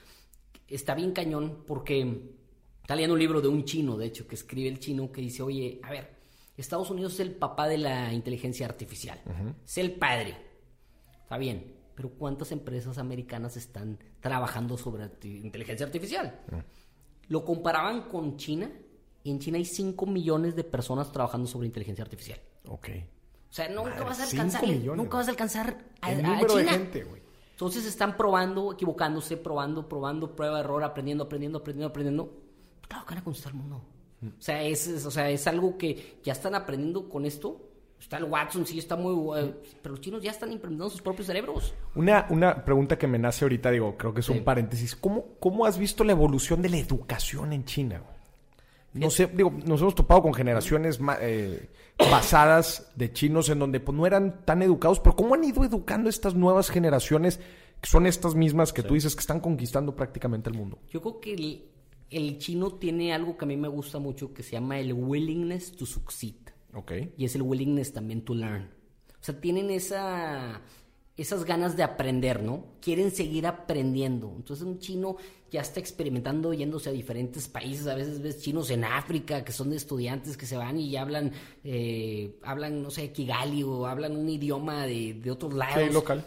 [0.69, 2.21] Está bien cañón porque
[2.81, 5.43] está leyendo un libro de un chino, de hecho, que escribe el chino que dice,
[5.43, 6.15] oye, a ver,
[6.57, 9.19] Estados Unidos es el papá de la inteligencia artificial.
[9.65, 10.35] Es el padre.
[11.23, 11.75] Está bien.
[11.95, 16.41] Pero ¿cuántas empresas americanas están trabajando sobre arti- inteligencia artificial?
[17.27, 18.69] Lo comparaban con China
[19.23, 22.39] y en China hay 5 millones de personas trabajando sobre inteligencia artificial.
[22.67, 22.89] Ok.
[23.49, 26.27] O sea, nunca Madre, vas a alcanzar, millones, nunca vas a alcanzar a, El a
[26.29, 26.77] número de China.
[26.77, 27.21] gente, güey.
[27.51, 32.43] Entonces están probando, equivocándose, probando, probando, prueba, error, aprendiendo, aprendiendo, aprendiendo, aprendiendo.
[32.87, 33.81] Claro que van a conquistar el mundo.
[34.37, 37.61] O sea, es, es- o sea, es algo que ya están aprendiendo con esto.
[37.99, 39.39] Está el Watson, sí, está muy...
[39.39, 41.73] eh, pero los chinos ya están implementando sus propios cerebros.
[41.95, 44.41] Una, una pregunta que me nace ahorita, digo, creo que es un Sí.
[44.43, 44.95] paréntesis.
[44.95, 48.03] ¿Cómo, ¿Cómo has visto la evolución de la educación en China?
[48.93, 53.97] No sé, digo, nos hemos topado con generaciones eh, pasadas de chinos en donde pues,
[53.97, 57.39] no eran tan educados, pero ¿cómo han ido educando estas nuevas generaciones
[57.81, 60.79] que son estas mismas que tú dices que están conquistando prácticamente el mundo?
[60.91, 61.65] Yo creo que el,
[62.09, 65.71] el chino tiene algo que a mí me gusta mucho que se llama el willingness
[65.75, 66.35] to succeed.
[66.75, 66.91] Ok.
[67.17, 68.69] y es el willingness también to learn.
[69.21, 70.61] O sea, tienen esa,
[71.15, 72.65] esas ganas de aprender, ¿no?
[72.81, 74.33] Quieren seguir aprendiendo.
[74.35, 75.15] Entonces un chino
[75.49, 77.87] ya está experimentando yéndose a diferentes países.
[77.87, 81.01] A veces ves chinos en África que son de estudiantes que se van y ya
[81.01, 81.31] hablan,
[81.63, 85.81] eh, hablan, no sé, Kigali o hablan un idioma de, de otros lados.
[85.87, 86.25] Sí, local.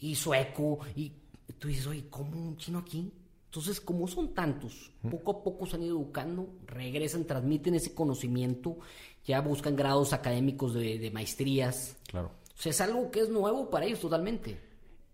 [0.00, 0.78] Y sueco.
[0.94, 1.12] Y
[1.58, 3.12] tú dices, oye, ¿cómo un chino aquí?
[3.48, 8.76] Entonces, como son tantos, poco a poco se han ido educando, regresan, transmiten ese conocimiento,
[9.24, 11.96] ya buscan grados académicos de, de maestrías.
[12.08, 12.30] Claro.
[12.56, 14.58] O sea, es algo que es nuevo para ellos totalmente.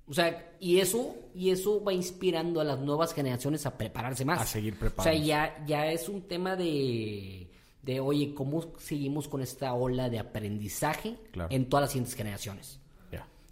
[0.08, 4.40] O sea, y eso, y eso va inspirando a las nuevas generaciones a prepararse más.
[4.40, 5.24] A seguir O preparándose.
[5.24, 5.26] sea,
[5.58, 7.48] ya, ya es un tema de,
[7.82, 11.48] de, oye, ¿cómo seguimos con esta ola de aprendizaje Claro.
[11.54, 12.80] en todas las siguientes generaciones?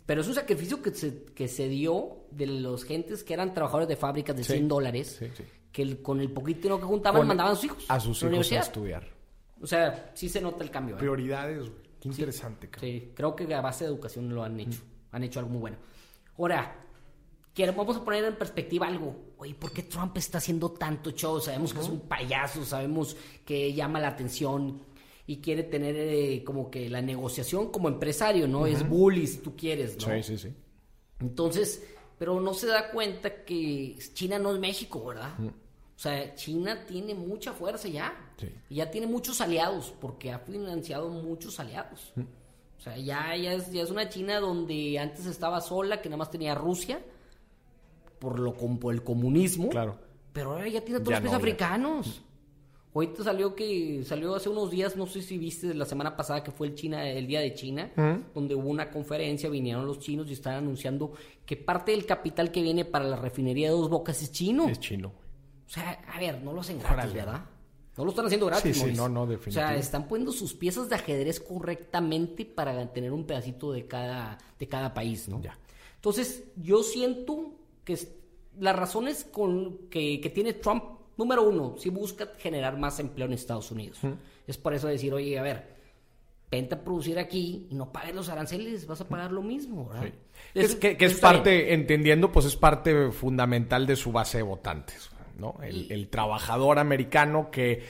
[0.06, 3.88] Pero es un sacrificio que se, que se dio de los gentes que eran trabajadores
[3.88, 5.44] de fábricas de Sí, 100 dólares, sí, sí.
[5.70, 8.22] que el- con el poquito dinero que juntaban Con- mandaban a sus hijos A sus
[8.22, 9.08] hijos a estudiar.
[9.60, 10.96] O sea, sí se nota el cambio.
[10.96, 10.98] ¿eh?
[10.98, 11.82] Prioridades, güey.
[12.00, 12.90] Qué interesante, cabrón.
[12.90, 14.80] Sí, creo que a base de educación lo han hecho.
[15.12, 15.76] Han hecho algo muy bueno.
[16.36, 16.74] Ahora,
[17.54, 19.14] quiero, vamos a poner en perspectiva algo.
[19.38, 21.40] Oye, ¿por qué Trump está haciendo tanto show?
[21.40, 24.82] Sabemos que es un payaso, sabemos que llama la atención
[25.32, 28.66] y quiere tener eh, como que la negociación como empresario, ¿no?
[28.66, 30.14] Es bully si tú quieres, ¿no?
[30.14, 30.54] Sí, sí, sí.
[31.20, 31.82] Entonces,
[32.18, 35.32] pero no se da cuenta que China no es México, ¿verdad?
[35.40, 38.14] O sea, China tiene mucha fuerza ya.
[38.36, 38.48] Sí.
[38.68, 42.12] Y ya tiene muchos aliados, porque ha financiado muchos aliados.
[42.78, 46.18] O sea, ya, ya, es, ya es una China donde antes estaba sola, que nada
[46.18, 47.02] más tenía Rusia,
[48.18, 49.70] por, lo, por el comunismo.
[49.70, 49.98] Claro.
[50.34, 52.22] Pero ahora ya tiene a todos Ya los países no, africanos.
[52.94, 56.50] Ahorita salió que salió hace unos días, no sé si viste la semana pasada que
[56.50, 57.90] fue el China, el día de China,
[58.34, 61.12] donde hubo una conferencia, vinieron los chinos y están anunciando
[61.46, 64.68] que parte del capital que viene para la refinería de Dos Bocas es chino.
[64.68, 65.08] Es chino.
[65.66, 67.14] O sea, a ver, no lo hacen gratis, Órale.
[67.14, 67.44] ¿verdad?
[67.96, 68.76] No lo están haciendo gratis.
[68.76, 69.66] Sí, sí, no, no, O definitivo.
[69.66, 74.68] sea, están poniendo sus piezas de ajedrez correctamente para tener un pedacito de cada, de
[74.68, 75.40] cada país, ¿no?
[75.40, 75.58] Ya.
[75.96, 77.98] Entonces, yo siento que
[78.58, 80.84] las razones con que, que tiene Trump,
[81.22, 83.98] número uno, si busca generar más empleo en Estados Unidos.
[84.46, 85.66] Es por eso decir, oye, a ver,
[86.50, 90.04] vente a producir aquí y no pagues los aranceles, vas a pagar lo mismo, ¿verdad?
[90.04, 90.12] Sí.
[90.54, 91.20] Es, que, que es bien.
[91.22, 95.56] parte, entendiendo, pues es parte fundamental de su base de votantes, ¿no?
[95.62, 97.82] El, el trabajador americano que,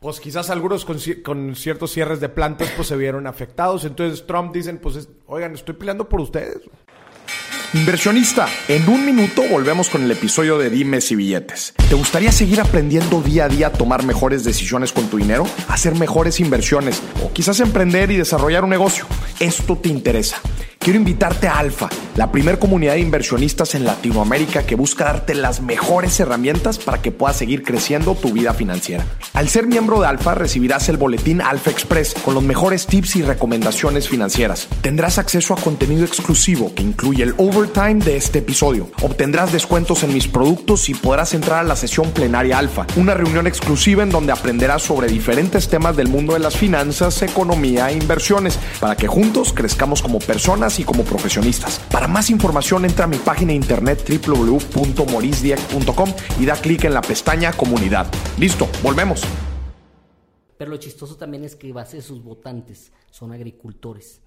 [0.00, 3.84] pues quizás algunos con, con ciertos cierres de plantas, pues se vieron afectados.
[3.84, 6.58] Entonces Trump dicen, pues, es- oigan, estoy peleando por ustedes.
[7.74, 11.74] Inversionista, en un minuto volvemos con el episodio de Dimes y Billetes.
[11.90, 15.46] ¿Te gustaría seguir aprendiendo día a día a tomar mejores decisiones con tu dinero?
[15.68, 19.04] Hacer mejores inversiones o quizás emprender y desarrollar un negocio.
[19.38, 20.40] Esto te interesa.
[20.78, 25.60] Quiero invitarte a Alfa, la primer comunidad de inversionistas en Latinoamérica que busca darte las
[25.60, 29.04] mejores herramientas para que puedas seguir creciendo tu vida financiera.
[29.34, 33.22] Al ser miembro de Alfa recibirás el boletín Alfa Express con los mejores tips y
[33.22, 34.68] recomendaciones financieras.
[34.80, 38.88] Tendrás acceso a contenido exclusivo que incluye el overtime de este episodio.
[39.02, 43.48] Obtendrás descuentos en mis productos y podrás entrar a la sesión plenaria Alfa, una reunión
[43.48, 48.60] exclusiva en donde aprenderás sobre diferentes temas del mundo de las finanzas, economía e inversiones
[48.80, 51.80] para que juntos crezcamos como personas y como profesionistas.
[51.90, 57.02] Para más información entra a mi página de internet www.morisdieck.com y da clic en la
[57.02, 58.06] pestaña comunidad.
[58.38, 59.22] Listo, volvemos.
[60.56, 64.20] Pero lo chistoso también es que base de sus votantes son agricultores.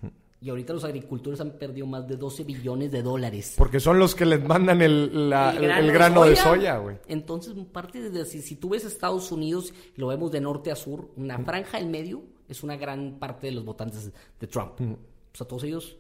[0.44, 3.54] Y ahorita los agricultores han perdido más de 12 billones de dólares.
[3.58, 6.98] Porque son los que les mandan el, la- el grano, de soya, güey.
[7.08, 11.10] Entonces, parte de si, si tú ves Estados Unidos, lo vemos de norte a sur,
[11.16, 14.82] una franja en medio es una gran parte de los votantes de Trump.
[14.82, 14.98] O
[15.38, 15.96] sea, todos ellos,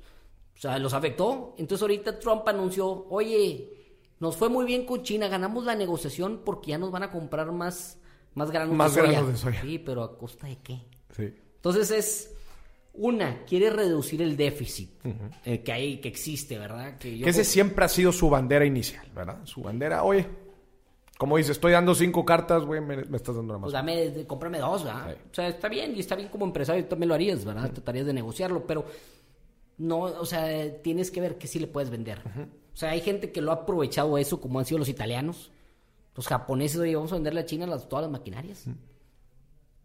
[0.57, 1.53] o sea, los afectó.
[1.59, 3.71] Entonces, ahorita Trump anunció, oye,
[4.19, 7.51] nos fue muy bien con China, ganamos la negociación porque ya nos van a comprar
[7.51, 7.99] más,
[8.33, 9.11] más granos Más de soya.
[9.13, 9.61] granos de soya.
[9.61, 10.81] Sí, pero ¿a costa de qué?
[11.15, 11.31] Sí.
[11.57, 12.35] Entonces es
[12.93, 14.89] una, quiere reducir el déficit
[15.45, 16.97] eh, que hay, que existe, ¿verdad?
[16.97, 19.39] Que yo Que ese siempre ha sido su bandera inicial, ¿verdad?
[19.45, 20.27] Su bandera, oye,
[21.17, 23.71] como dice, estoy dando cinco cartas, güey, me, me estás dando una más.
[23.71, 25.15] Pues dame, cómprame dos, ¿verdad?
[25.15, 25.21] Sí.
[25.31, 27.71] O sea, está bien, y está bien como empresario, tú también lo harías, ¿verdad?
[27.71, 28.85] Tratarías de negociarlo, pero
[29.77, 32.21] no, o sea, tienes que ver que sí le puedes vender.
[32.73, 35.51] O sea, hay gente que lo ha aprovechado eso, como han sido los italianos,
[36.15, 38.65] los japoneses, oye, vamos a venderle a China las, todas las maquinarias.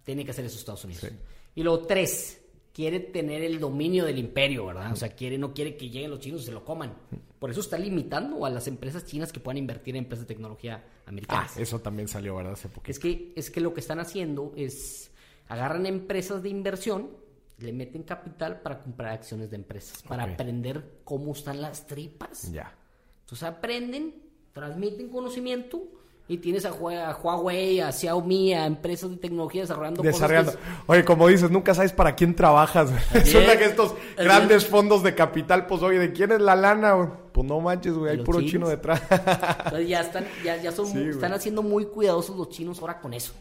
[0.05, 1.03] Tiene que hacer eso Estados Unidos.
[1.03, 1.17] Sí.
[1.55, 2.46] Y luego, tres,
[2.77, 4.93] quiere tener el dominio del imperio, ¿verdad?
[4.93, 6.93] O sea, quiere, no quiere que lleguen los chinos y se lo coman.
[7.39, 10.85] Por eso está limitando a las empresas chinas que puedan invertir en empresas de tecnología
[10.85, 11.57] Ah, americanas.
[11.57, 12.53] eso también salió, ¿verdad?
[12.53, 12.91] Hace poquito.
[12.91, 15.11] Es que, es que lo que están haciendo es
[15.49, 17.09] agarran empresas de inversión,
[17.57, 22.53] le meten capital para comprar acciones de empresas, para aprender cómo están las tripas.
[22.53, 22.77] Ya.
[23.21, 24.17] Entonces aprenden,
[24.53, 25.83] transmiten conocimiento
[26.29, 30.53] y tienes a, Huawei, a Xiaomi, a empresas de tecnología desarrollando, Desarrollando.
[30.53, 30.67] cosas.
[30.67, 32.91] que Oye, como dices, nunca sabes para quién trabajas.
[33.13, 34.69] Resulta que estos Así grandes es.
[34.69, 36.95] fondos de capital, pues oye, ¿de quién es la lana?
[36.95, 37.09] güey?
[37.33, 38.51] Pues no manches, güey, hay puro chinos.
[38.53, 39.03] chino detrás.
[39.03, 39.21] es-
[39.65, 41.15] entonces ya están, ya, ya son, Sí, muy- güey.
[41.15, 43.33] están haciendo muy cuidadosos los chinos ahora con eso.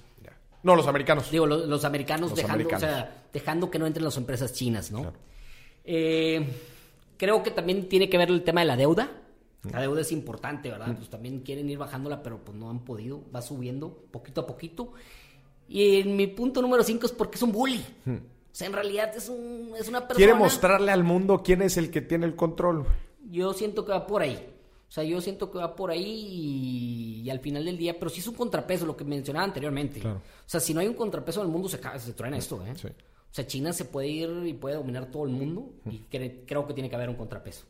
[0.62, 1.30] No, los americanos.
[1.30, 2.84] Digo, los, los americanos, Los dejando, americanos.
[2.84, 5.14] O sea, dejando que no entren las empresas chinas, ¿no?
[5.84, 6.48] Eh,
[7.18, 9.10] creo que también tiene que ver el tema de la deuda.
[9.72, 10.96] La deuda es importante, ¿verdad?
[10.96, 13.22] Pues también quieren ir bajándola, pero pues no han podido.
[13.34, 14.94] Va subiendo poquito a poquito.
[15.68, 17.84] Y en mi punto número 5 es porque es un bully.
[18.06, 18.20] O
[18.52, 20.16] sea, en realidad es, un, es una persona...
[20.18, 22.86] Quiere mostrarle al mundo quién es el que tiene el control.
[23.30, 24.52] Yo siento que va por ahí.
[24.88, 28.10] O sea, yo siento que va por ahí y, y al final del día, pero
[28.10, 30.00] sí es un contrapeso, lo que mencionaba anteriormente.
[30.00, 30.18] Claro.
[30.18, 32.74] O sea, si no hay un contrapeso en el mundo, se, se truena esto, ¿eh?
[32.76, 32.88] Sí.
[32.88, 36.66] O sea, China se puede ir y puede dominar todo el mundo y cre- creo
[36.66, 37.66] que tiene que haber un contrapeso.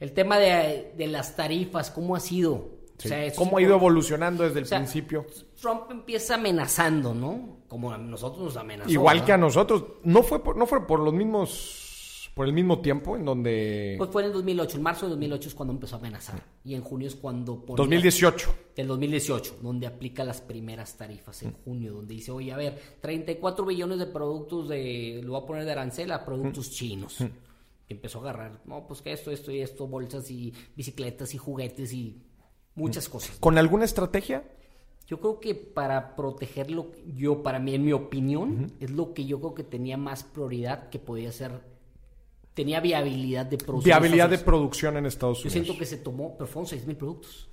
[0.00, 2.78] El tema de, de las tarifas, ¿cómo ha sido?
[2.98, 3.06] Sí.
[3.06, 5.26] O sea, eso ¿Cómo ha ido evolucionando desde el o sea, principio?
[5.60, 7.58] Trump empieza amenazando, ¿no?
[7.68, 8.90] Como a nosotros nos amenazó.
[8.90, 9.84] Igual que a nosotros.
[10.02, 13.94] No fue por, no fue por los mismos, por el mismo tiempo en donde...
[13.98, 16.42] Pues fue en el 2008, en marzo de 2008 es cuando empezó a amenazar.
[16.64, 17.64] Y en junio es cuando...
[17.64, 18.54] pone- 2018.
[18.74, 23.64] del 2018, donde aplica las primeras tarifas en junio, donde dice, oye, a ver, 34
[23.66, 27.18] billones de productos de, lo voy a poner de arancel a productos chinos.
[27.88, 31.38] Y empezó a agarrar, no, pues que esto, esto y esto, bolsas y bicicletas y
[31.38, 32.22] juguetes y
[32.74, 33.36] muchas cosas.
[33.38, 34.44] ¿Con alguna estrategia?
[35.06, 39.40] Yo creo que para protegerlo, yo, para mí, en mi opinión, es lo que yo
[39.40, 41.62] creo que tenía más prioridad, que podía ser,
[42.52, 43.84] tenía viabilidad de producción.
[43.84, 45.52] Viabilidad de producción en Estados yo Unidos.
[45.52, 47.48] siento que se tomó, pero fueron 6 mil productos.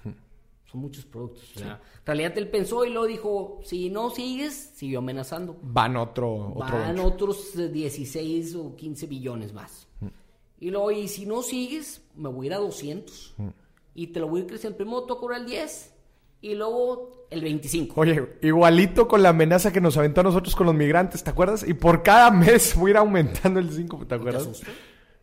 [0.70, 1.56] Son muchos productos.
[1.56, 5.58] O sea, en realidad él pensó y luego dijo, si no sigues, siguió amenazando.
[5.62, 9.85] Van otro, otro Van otros eh, 16 o 15 billones más.
[10.60, 13.36] Y luego, y si no sigues, me voy a ir a 200.
[13.94, 14.78] Y te lo voy a ir creciendo.
[14.78, 15.94] Primero te voy a cobrar el 10
[16.42, 18.00] y luego el 25.
[18.00, 21.68] Oye, igualito con la amenaza que nos aventó a nosotros con los migrantes, ¿te acuerdas?
[21.68, 24.44] Y por cada mes voy a ir aumentando el 5, ¿te ¿Te acuerdas?
[24.44, 24.70] asustas?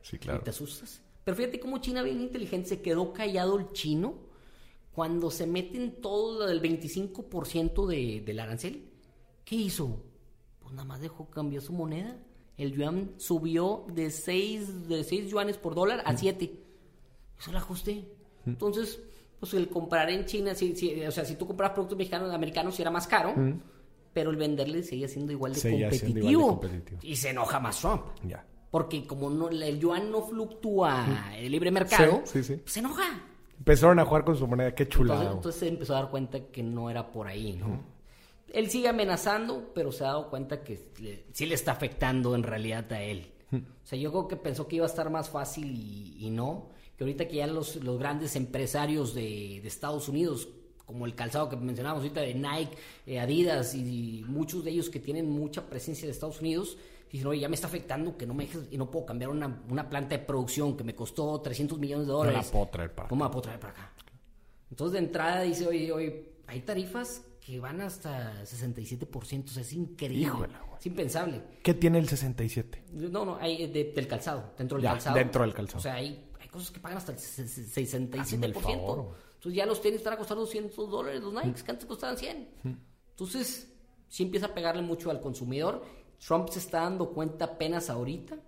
[0.02, 0.40] Sí, y claro.
[0.42, 1.00] te asustas.
[1.24, 4.14] Pero fíjate cómo China bien inteligente se quedó callado el chino
[4.92, 8.90] cuando se meten todo lo del 25% de, del arancel.
[9.44, 10.02] ¿Qué hizo?
[10.60, 12.16] Pues nada más dejó cambiar su moneda.
[12.56, 16.44] El yuan subió de 6 de seis yuanes por dólar a 7.
[16.44, 16.60] Eso
[17.40, 18.08] es el ajuste.
[18.46, 19.00] Entonces,
[19.40, 22.74] pues el comprar en China, si, si- o sea, si tú compras productos mexicanos, americanos,
[22.74, 23.34] sí era más caro.
[24.12, 26.30] Pero el venderle seguía siendo igual de, Seguía siendo competitivo.
[26.42, 27.00] igual de competitivo.
[27.02, 28.02] Y se enoja más Trump.
[28.26, 28.46] Ya.
[28.70, 32.60] Porque como no, el yuan no fluctúa el libre mercado, Sí, sí, sí.
[32.62, 33.02] pues se enoja.
[33.58, 35.20] Empezaron a jugar con su moneda, qué chulada.
[35.22, 37.80] Entonces, entonces se empezó a dar cuenta que no era por ahí, ¿no?
[38.52, 42.42] Él sigue amenazando, pero se ha dado cuenta que le- sí le está afectando en
[42.42, 43.28] realidad a él.
[43.52, 46.70] O sea, yo creo que pensó que iba a estar más fácil y, y no.
[46.96, 50.48] Que ahorita que ya los, los grandes empresarios de, de Estados Unidos,
[50.86, 55.00] como el calzado que mencionábamos ahorita de Nike, eh, Adidas y, muchos de ellos que
[55.00, 56.78] tienen mucha presencia de Estados Unidos,
[57.10, 59.62] dicen, oye, ya me está afectando que no me dejes y no puedo cambiar una,
[59.68, 62.46] una planta de producción que me costó 300 millones de No dólares.
[62.46, 63.08] la puedo traer para acá.
[63.10, 63.92] ¿Cómo la puedo traer para acá?
[64.70, 69.72] Entonces, de entrada dice, oye, oye, hay tarifas que van hasta 67%, o sea, es
[69.72, 70.20] increíble.
[70.26, 71.42] Híjole, es impensable.
[71.62, 72.84] ¿Qué tiene el 67?
[72.92, 75.16] No, no, hay de- del calzado, dentro del Ya, calzado.
[75.16, 75.78] dentro del calzado.
[75.78, 78.20] O sea, hay, hay cosas que pagan hasta el se- se- 67%.
[78.20, 79.16] Hazme el favor.
[79.34, 82.48] Entonces ya los tenis están a costar 200 dólares, los Nikes, que antes costaban 100.
[83.10, 83.74] Entonces,
[84.06, 85.84] sí empieza a pegarle mucho al consumidor.
[86.24, 88.38] Trump se está dando cuenta apenas ahorita,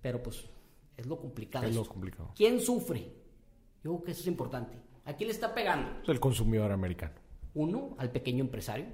[0.00, 0.46] pero pues
[0.96, 1.66] es lo complicado.
[1.66, 2.32] Es lo complicado.
[2.34, 3.00] ¿Quién sufre?
[3.82, 4.78] Yo creo que eso es importante.
[5.04, 6.00] ¿A quién le está pegando?
[6.02, 7.12] Es el consumidor americano.
[7.54, 8.86] Uno, al pequeño empresario.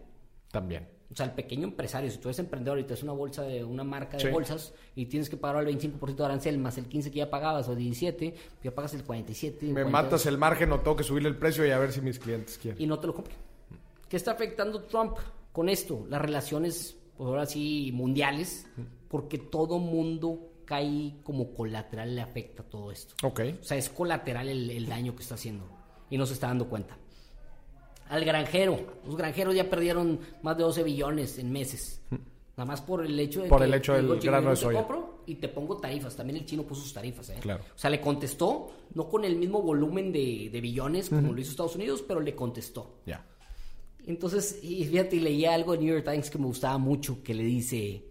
[0.51, 0.89] También.
[1.13, 3.65] O sea, el pequeño empresario, si tú eres emprendedor y te es una bolsa de
[3.65, 4.29] una marca de Sí.
[4.31, 7.69] bolsas y tienes que pagar el 25% de arancel más el 15 que ya pagabas
[7.69, 9.67] o 17, ya pagas el 47.
[9.67, 12.01] Me 42, matas el margen o tengo que subirle el precio y a ver si
[12.01, 12.81] mis clientes quieren.
[12.81, 13.37] y no te lo compran.
[14.09, 15.17] ¿Qué está afectando Trump
[15.53, 16.07] con esto?
[16.09, 18.67] Las relaciones, pues ahora sí, mundiales,
[19.09, 23.15] porque todo mundo cae como colateral le afecta todo esto.
[23.27, 23.41] Ok.
[23.61, 25.65] O sea, es colateral el, el daño que está haciendo
[26.09, 26.97] y no se está dando cuenta.
[28.11, 32.01] Al granjero, los granjeros ya perdieron más de 12 billones en meses.
[32.57, 34.57] Nada más por el hecho de Por que el hecho del grano "Yo de te
[34.57, 34.79] soya".
[34.81, 36.17] compro y te pongo tarifas.
[36.17, 37.37] También el chino puso sus tarifas, ¿eh?
[37.41, 37.65] Claro.
[37.75, 41.53] O sea, le contestó, no con el mismo volumen de, de billones como lo hizo
[41.53, 42.97] Estados Unidos, pero le contestó.
[43.07, 43.25] Ya.
[44.07, 47.45] Entonces, y fíjate, leía algo en New York Times que me gustaba mucho, que le
[47.45, 48.05] dice,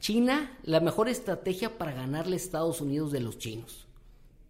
[0.00, 3.86] China, la mejor estrategia para ganarle a Estados Unidos de los chinos.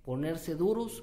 [0.04, 1.02] Ponerse duros,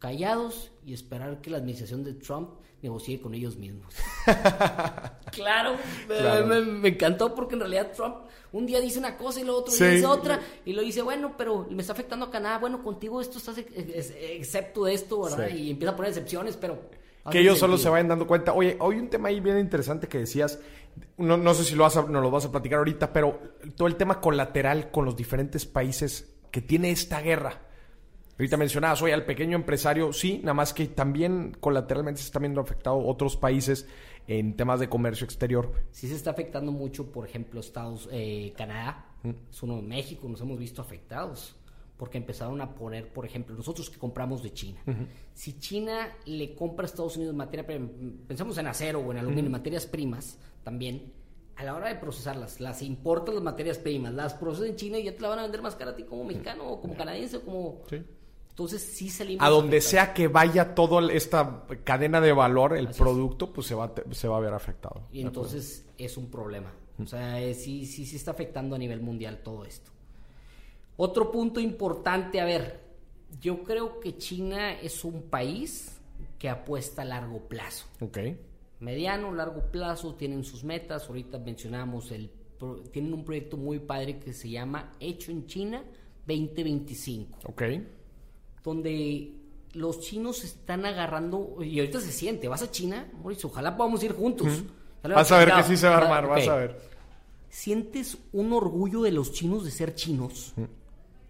[0.00, 2.50] callados y esperar que la administración de Trump
[2.82, 3.94] negocie con ellos mismos.
[5.32, 5.76] claro,
[6.08, 6.46] me- Claro.
[6.46, 8.16] Me, me encantó porque en realidad Trump
[8.52, 9.84] un día dice una cosa y lo otro Sí.
[9.84, 13.38] dice otra y lo dice, bueno, pero me está afectando a Canadá, bueno, contigo esto
[13.38, 15.48] estás ex- ex- excepto de esto, ¿verdad?
[15.50, 15.56] Sí.
[15.56, 16.80] Y empieza a poner excepciones, pero...
[17.30, 18.54] Que ellos solo se vayan dando cuenta.
[18.54, 20.58] Oye, hoy un tema ahí bien interesante que decías,
[21.18, 23.38] no, no sé si lo vas a, nos lo vas a platicar ahorita, pero
[23.76, 27.60] todo el tema colateral con los diferentes países que tiene esta guerra.
[28.40, 32.62] Ahorita mencionabas, oye, al pequeño empresario, sí, nada más que también colateralmente se están viendo
[32.62, 33.86] afectados otros países
[34.26, 35.70] en temas de comercio exterior.
[35.90, 39.04] sí se está afectando mucho, por ejemplo, Estados, eh, Canadá,
[39.50, 41.54] es uno de México, nos hemos visto afectados
[41.98, 44.80] porque empezaron a poner, por ejemplo, nosotros que compramos de China.
[45.34, 47.66] Si China le compra a Estados Unidos materia
[48.26, 51.12] pensamos en acero o en aluminio, materias primas también,
[51.56, 55.02] a la hora de procesarlas, las importan las materias primas, las procesas en China y
[55.04, 57.36] ya te la van a vender más cara a ti como mexicano o como canadiense
[57.36, 57.82] o como...
[57.90, 58.02] Sí.
[58.60, 59.90] Entonces sí salimos A donde afectados.
[59.90, 62.98] sea que vaya toda esta cadena de valor, el Así es.
[62.98, 65.00] producto, pues se va, se va a ver afectado.
[65.10, 66.70] Y entonces es un problema.
[67.02, 69.90] O sea, eh, sí, sí, sí está afectando a nivel mundial todo esto.
[70.98, 72.80] Otro punto importante, a ver,
[73.40, 75.98] yo creo que China es un país
[76.38, 77.86] que apuesta a largo plazo.
[78.00, 78.18] Ok.
[78.80, 81.08] Mediano, largo plazo, tienen sus metas.
[81.08, 82.30] Ahorita mencionamos, el,
[82.92, 85.82] tienen un proyecto muy padre que se llama Hecho en China
[86.26, 87.62] 2025 Ok.
[88.62, 89.32] Donde
[89.72, 94.12] los chinos están agarrando, y ahorita se siente, vas a China, Mauricio, ojalá podamos ir
[94.12, 94.48] juntos.
[95.02, 96.80] Vas a ver que sí se va a armar, vas a ver.
[97.48, 100.52] ¿Sientes un orgullo de los chinos de ser chinos?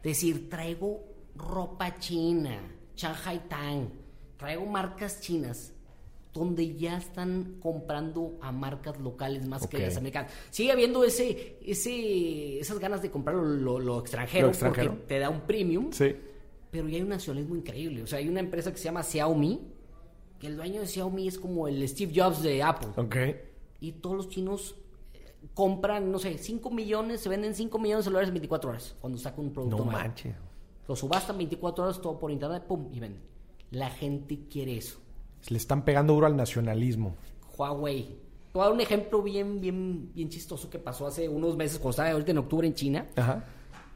[0.02, 1.04] Decir, traigo
[1.36, 2.58] ropa china,
[2.96, 3.88] Shanghai Tang,
[4.36, 5.72] traigo marcas chinas,
[6.32, 9.70] donde ya están comprando a marcas locales más Ok.
[9.70, 10.32] que las americanas.
[10.50, 14.90] Sigue habiendo ese, ese, esas ganas de comprar lo, lo- lo extranjero, Lo extranjero.
[14.92, 15.90] porque te da un premium.
[15.92, 16.14] Sí.
[16.70, 18.02] Pero ya hay un nacionalismo increíble.
[18.02, 19.60] O sea, hay una empresa que se llama Xiaomi,
[20.38, 22.90] que el dueño de Xiaomi es como el Steve Jobs de Apple.
[22.96, 23.16] Ok.
[23.80, 24.76] Y todos los chinos
[25.12, 28.96] eh, compran, no sé, 5 millones, se venden 5 millones de dólares en 24 horas
[29.00, 30.34] cuando sacan un producto No manches.
[30.86, 33.22] Lo subastan 24 horas todo por internet, pum, y venden.
[33.70, 34.98] La gente quiere eso.
[35.48, 37.16] Le están pegando duro al nacionalismo.
[37.56, 38.02] Huawei.
[38.52, 41.78] Te voy a dar un ejemplo bien, bien, bien chistoso que pasó hace unos meses,
[41.78, 43.06] cuando estaba ahorita en octubre en China.
[43.14, 43.44] Ajá.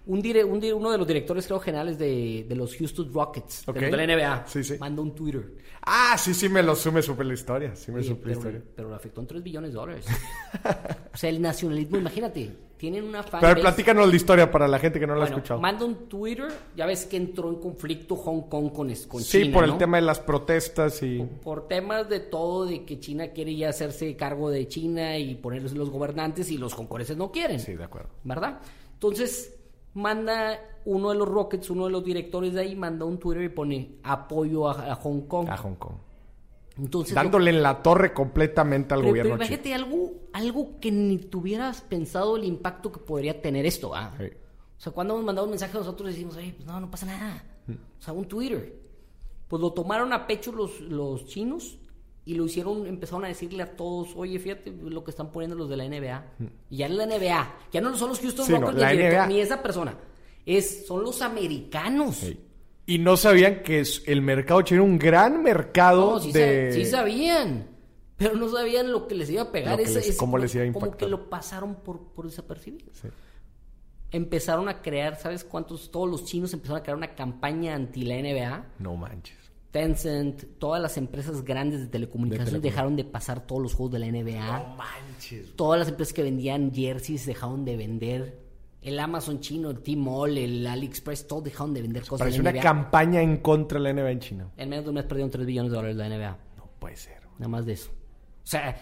[0.07, 3.72] Un dire- un uno de los directores, creo, generales de, de los Houston Rockets, de
[3.72, 3.80] Ok.
[3.80, 4.74] los de la NBA, Sí, sí.
[4.78, 5.55] mandó un Twitter.
[5.86, 7.74] Ah, sí, sí, me lo me supe la historia.
[7.76, 8.62] Sí, me Oye, supe la pero, historia.
[8.76, 10.07] pero le afectó en 3 billones de dólares.
[11.12, 14.98] o sea, el nacionalismo, imagínate, tienen una fan Pero platícanos la historia para la gente
[15.00, 15.61] que no la ha Bueno, escuchado.
[15.61, 19.55] manda un Twitter, ya ves que entró en conflicto Hong Kong con, con sí, China,
[19.55, 21.18] por el tema de las protestas y...
[21.42, 25.72] Por temas de todo, de que China quiere ya hacerse cargo de China y ponerlos
[25.72, 27.59] los gobernantes y los hongkoneses no quieren.
[27.61, 28.09] Sí, de acuerdo.
[28.24, 28.61] ¿verdad?
[28.94, 29.55] Entonces,
[29.95, 33.49] manda uno de los Rockets, uno de los directores de ahí, manda un Twitter y
[33.49, 35.49] pone apoyo a, a Hong Kong.
[35.49, 35.95] A Hong Kong.
[36.76, 41.18] Entonces, Dándole en la torre completamente al pero, gobierno pero imagínate algo, algo que ni
[41.18, 44.12] tuvieras pensado el impacto que podría tener esto, ¿ah?
[44.18, 44.24] Sí.
[44.76, 47.45] O sea, cuando hemos mandado un mensaje nosotros decimos, oye, pues no, no pasa nada.
[47.68, 48.82] O sea, un Twitter.
[49.47, 51.78] Pues lo tomaron a pecho los, los chinos
[52.27, 55.68] y lo hicieron, empezaron a decirle a todos, oye, fíjate lo que están poniendo los
[55.68, 56.25] de la NBA.
[56.70, 58.93] Y ya es la NBA, ya no son los Houston Sí, no, Rockets la ni,
[58.93, 59.27] el director, NBA.
[59.29, 59.99] ni esa persona.
[60.47, 62.16] Es, son los americanos.
[62.16, 62.41] Sí.
[62.87, 66.70] Y no sabían que es- el mercado chino era un gran mercado No, sí, de...
[66.72, 67.66] sí sabían,
[68.16, 69.81] pero no sabían lo que les iba a pegar.
[69.81, 71.07] Ese- les- ese- cómo les iba a Como impactar.
[71.07, 72.91] que lo pasaron por, por desapercibido.
[74.11, 75.91] Empezaron a crear, ¿sabes cuántos?
[75.91, 78.66] Todos los chinos empezaron a crear una campaña anti la NBA.
[78.79, 79.37] No manches.
[79.75, 83.95] Tencent, todas las empresas grandes de telecomunicaciones De telecomun- dejaron de pasar todos los juegos
[83.95, 84.47] de la NBA.
[84.68, 85.57] No manches.
[85.57, 88.39] Todas las empresas que vendían jerseys dejaron de vender.
[88.83, 92.51] El Amazon chino, el Tmall, el AliExpress, todos dejaron de vender cosas Parece de una
[92.53, 92.62] la NBA.
[92.62, 94.51] campaña en contra de la NBA en China.
[94.57, 96.39] En menos de un mes perdieron 3 billones de dólares la NBA.
[96.57, 97.20] No puede ser.
[97.39, 97.91] Nada más de eso.
[97.91, 98.77] O sea,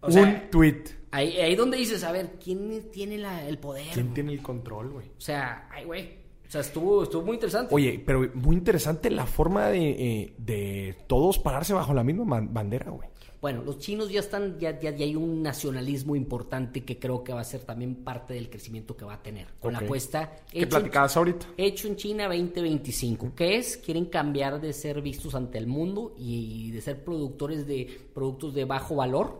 [0.00, 0.82] o Un sea, tweet.
[1.12, 3.86] ahí, ahí donde dices, a ver, ¿quién tiene la- el poder?
[3.94, 5.06] ¿Quién tiene el control, güey?
[5.16, 6.26] O sea, ay, güey.
[6.48, 7.74] O sea, estuvo, estuvo muy interesante.
[7.74, 12.90] Oye, pero muy interesante la forma de, eh, de todos pararse bajo la misma bandera,
[12.90, 13.06] güey.
[13.40, 17.32] Bueno, los chinos ya están, ya, ya, ya hay un nacionalismo importante que creo que
[17.32, 19.46] va a ser también parte del crecimiento que va a tener.
[19.60, 21.46] Con la apuesta ¿Qué en- platicabas ahorita?
[21.56, 23.32] Hecho en China 2025.
[23.36, 23.76] ¿Qué es?
[23.76, 28.64] Quieren cambiar de ser vistos ante el mundo y de ser productores de productos de
[28.64, 29.38] bajo valor,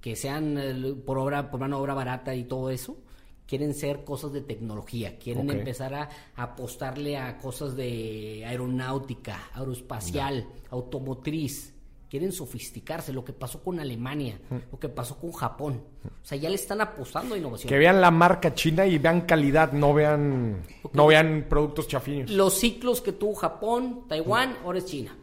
[0.00, 2.98] que sean eh, por obra, por mano obra barata y todo eso.
[3.46, 10.46] Quieren ser cosas de tecnología, quieren empezar a, a apostarle a cosas de aeronáutica, aeroespacial,
[10.70, 11.74] automotriz.
[12.08, 14.38] Quieren sofisticarse, lo que pasó con Alemania,
[14.70, 15.82] lo que pasó con Japón.
[16.04, 17.68] O sea, ya le están apostando a innovación.
[17.68, 22.30] Que vean la marca china y vean calidad, no vean, no vean productos chafiños.
[22.30, 25.16] Los ciclos que tuvo Japón, Taiwán, ahora es China.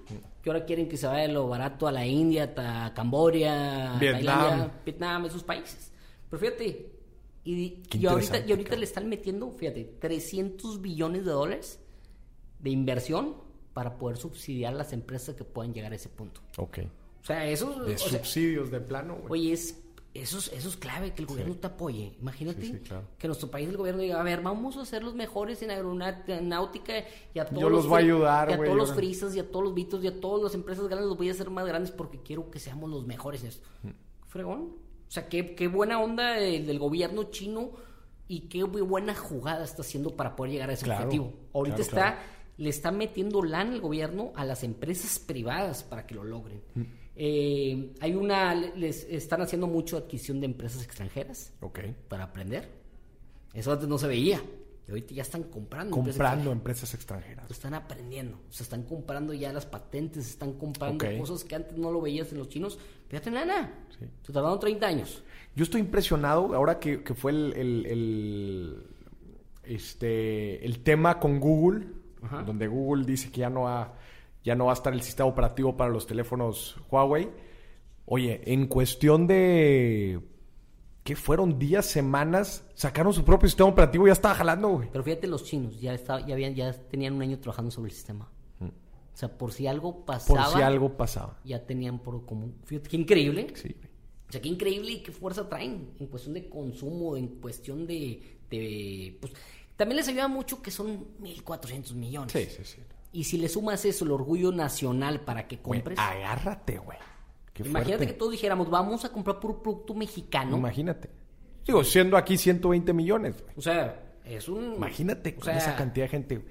[0.44, 4.26] Que ahora quieren que se vaya lo barato a la India, a Camboya, Vietnam.
[4.26, 5.94] Tailandia, Vietnam, esos países.
[6.30, 6.91] Pero fíjate,
[7.44, 11.80] y, y ahorita, y ahorita le están metiendo, fíjate, 300 billones de dólares
[12.60, 13.36] de inversión
[13.74, 16.42] para poder subsidiar las empresas que puedan llegar a ese punto.
[16.58, 16.80] Ok.
[17.22, 19.42] O sea, eso, De o sea, subsidios de plano, güey.
[19.42, 19.82] Oye, es,
[20.14, 22.16] eso, es, eso es clave, que el gobierno te apoye.
[22.20, 23.08] Imagínate Sí, sí, claro.
[23.18, 26.94] que nuestro país, el gobierno diga, a ver, vamos a ser los mejores en aeronáutica
[27.34, 29.02] y a todos Yo los los, voy a ayudar, y a güey, todos los ahora.
[29.02, 31.32] frisas y a todos los bitos y a todas las empresas grandes los voy a
[31.32, 33.68] hacer más grandes porque quiero que seamos los mejores en esto.
[34.28, 34.76] Fregón.
[35.12, 37.72] O sea, qué, qué buena onda el del gobierno chino
[38.30, 41.34] y qué bu- buena jugada está haciendo para poder llegar a ese Claro, objetivo.
[41.54, 42.22] Ahorita claro, está, claro.
[42.56, 46.62] le está metiendo lana el gobierno a las empresas privadas para que lo logren.
[46.76, 46.82] Mm.
[47.18, 51.52] Eh, hay una, les están haciendo mucho adquisición de empresas extranjeras
[52.08, 52.70] para aprender.
[53.54, 54.42] Eso antes no se veía.
[54.88, 55.96] Y ahorita ya están comprando.
[55.98, 56.58] empresas Comprando extranjeras.
[56.58, 57.52] empresas extranjeras.
[57.52, 58.40] Están aprendiendo.
[58.50, 62.40] Se están comprando ya las patentes, están comprando cosas que antes no lo veías en
[62.40, 62.78] los chinos.
[63.08, 63.86] Fíjate, lana.
[64.00, 64.06] Sí.
[64.24, 65.24] Se tardaron 30 años.
[65.56, 68.84] Yo estoy impresionado ahora que, que fue el, el- el-
[69.64, 71.88] este, el tema con Google,
[72.24, 72.44] Ajá.
[72.44, 73.94] donde Google dice que ya no, va,
[74.44, 77.30] ya no va a estar el sistema operativo para los teléfonos Huawei.
[78.06, 80.20] Oye, en cuestión de...
[81.04, 81.58] ¿Qué fueron?
[81.58, 84.90] Días, semanas, sacaron su propio sistema operativo y ya estaba jalando, güey.
[84.92, 87.96] Pero fíjate, los chinos ya, estaba, ya, habían, ya tenían un año trabajando sobre el
[87.96, 88.30] sistema.
[89.14, 89.96] O sea, por si algo Mm.
[89.96, 91.40] Por pasaba, si algo pasaba.
[91.44, 92.56] ya tenían por común.
[92.66, 93.48] Fíjate, qué increíble.
[93.56, 93.92] Sí, güey.
[94.30, 98.40] O sea, qué increíble y qué fuerza traen en cuestión de consumo, en cuestión de...
[98.50, 99.34] de, pues,
[99.76, 102.32] también les ayuda mucho que son 1.400 millones.
[102.32, 102.82] Sí, sí, sí.
[103.12, 106.00] Y si le sumas eso, el orgullo nacional para que compres...
[106.00, 106.98] agárrate, güey.
[107.54, 108.08] Qué imagínate fuerte.
[108.14, 110.58] que todos dijéramos, vamos a comprar puro producto mexicano.
[110.58, 111.10] Imagínate.
[111.66, 113.54] Digo, siendo aquí 120 millones, güey.
[113.58, 114.76] O sea, es un...
[114.76, 116.46] Imagínate o con sea, esa cantidad de gente.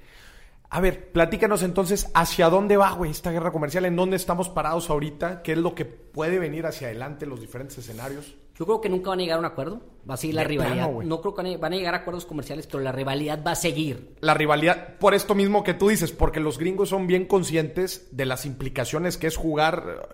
[0.73, 4.89] A ver, platícanos entonces hacia dónde va, güey, esta guerra comercial, en dónde estamos parados
[4.89, 8.37] ahorita, qué es lo que puede venir hacia adelante, los diferentes escenarios.
[8.57, 9.81] Yo creo que nunca van a llegar a un acuerdo.
[10.09, 10.85] Va a seguir la De rivalidad.
[10.85, 13.57] plano, no creo que van a- llegar a acuerdos comerciales, pero la rivalidad va a
[13.57, 14.15] seguir.
[14.21, 18.27] La rivalidad, por esto mismo que tú dices, porque los gringos son bien conscientes de
[18.27, 20.11] las implicaciones que es jugar,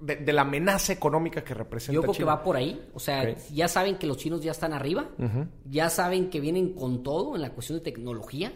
[0.00, 2.88] de, de la amenaza económica que representa Yo creo que va por ahí.
[2.94, 5.08] O sea, ya saben que los chinos ya están arriba.
[5.64, 8.52] Ya saben que vienen con todo en la cuestión de tecnología.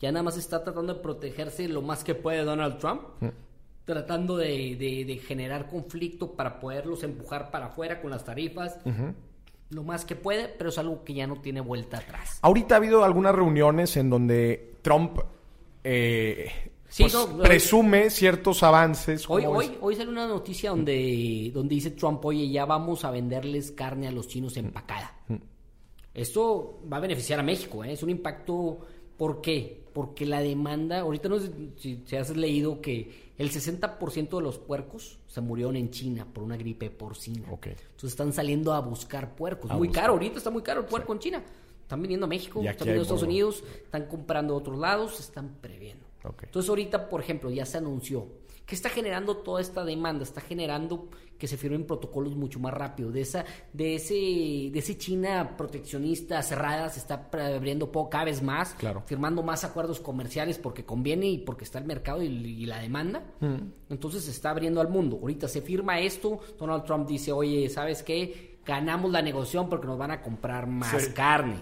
[0.00, 3.02] Ya nada más está tratando de protegerse lo más que puede Donald Trump.
[3.84, 8.78] Tratando de, de- de generar conflicto para poderlos empujar para afuera con las tarifas.
[9.70, 12.38] Lo más que puede, pero es algo que ya no tiene vuelta atrás.
[12.42, 15.18] Ahorita ha habido algunas reuniones en donde Trump
[15.82, 16.48] eh,
[16.92, 19.24] Sí, pues, no, presume ciertos avances.
[19.26, 23.72] Hoy, ¿cómo hoy, salió una noticia donde, donde dice Trump, oye, ya vamos a venderles
[23.72, 25.16] carne a los chinos empacada.
[26.12, 27.92] Esto va a beneficiar a México, ¿eh?
[27.92, 28.78] es un impacto,
[29.16, 29.86] ¿por qué?
[29.94, 34.58] Porque la demanda, ahorita no sé si, si has leído que el 60% de los
[34.58, 37.48] puercos se murieron en China por una gripe porcina.
[37.48, 39.70] Entonces están saliendo a buscar puercos.
[39.70, 40.02] A muy buscar.
[40.04, 41.42] caro, ahorita está muy caro el puerco en China.
[41.80, 45.22] Están viniendo a México, están viniendo a Estados Unidos, están comprando a otros lados, se
[45.22, 46.11] están previendo.
[46.24, 46.44] Ok.
[46.44, 48.26] Entonces ahorita, por ejemplo, ya se anunció
[48.66, 53.10] que está generando toda esta demanda, está generando que se firmen protocolos mucho más rápido.
[53.10, 58.40] De esa, de ese, de ese China proteccionista cerrada se está abriendo poco, cada vez
[58.40, 59.02] más, Claro.
[59.04, 63.24] firmando más acuerdos comerciales porque conviene y porque está el mercado y, y la demanda.
[63.90, 65.18] Entonces se está abriendo al mundo.
[65.20, 68.58] Ahorita se firma esto, Donald Trump dice, oye, ¿sabes qué?
[68.64, 71.12] Ganamos la negociación porque nos van a comprar más Sí.
[71.12, 71.56] carne.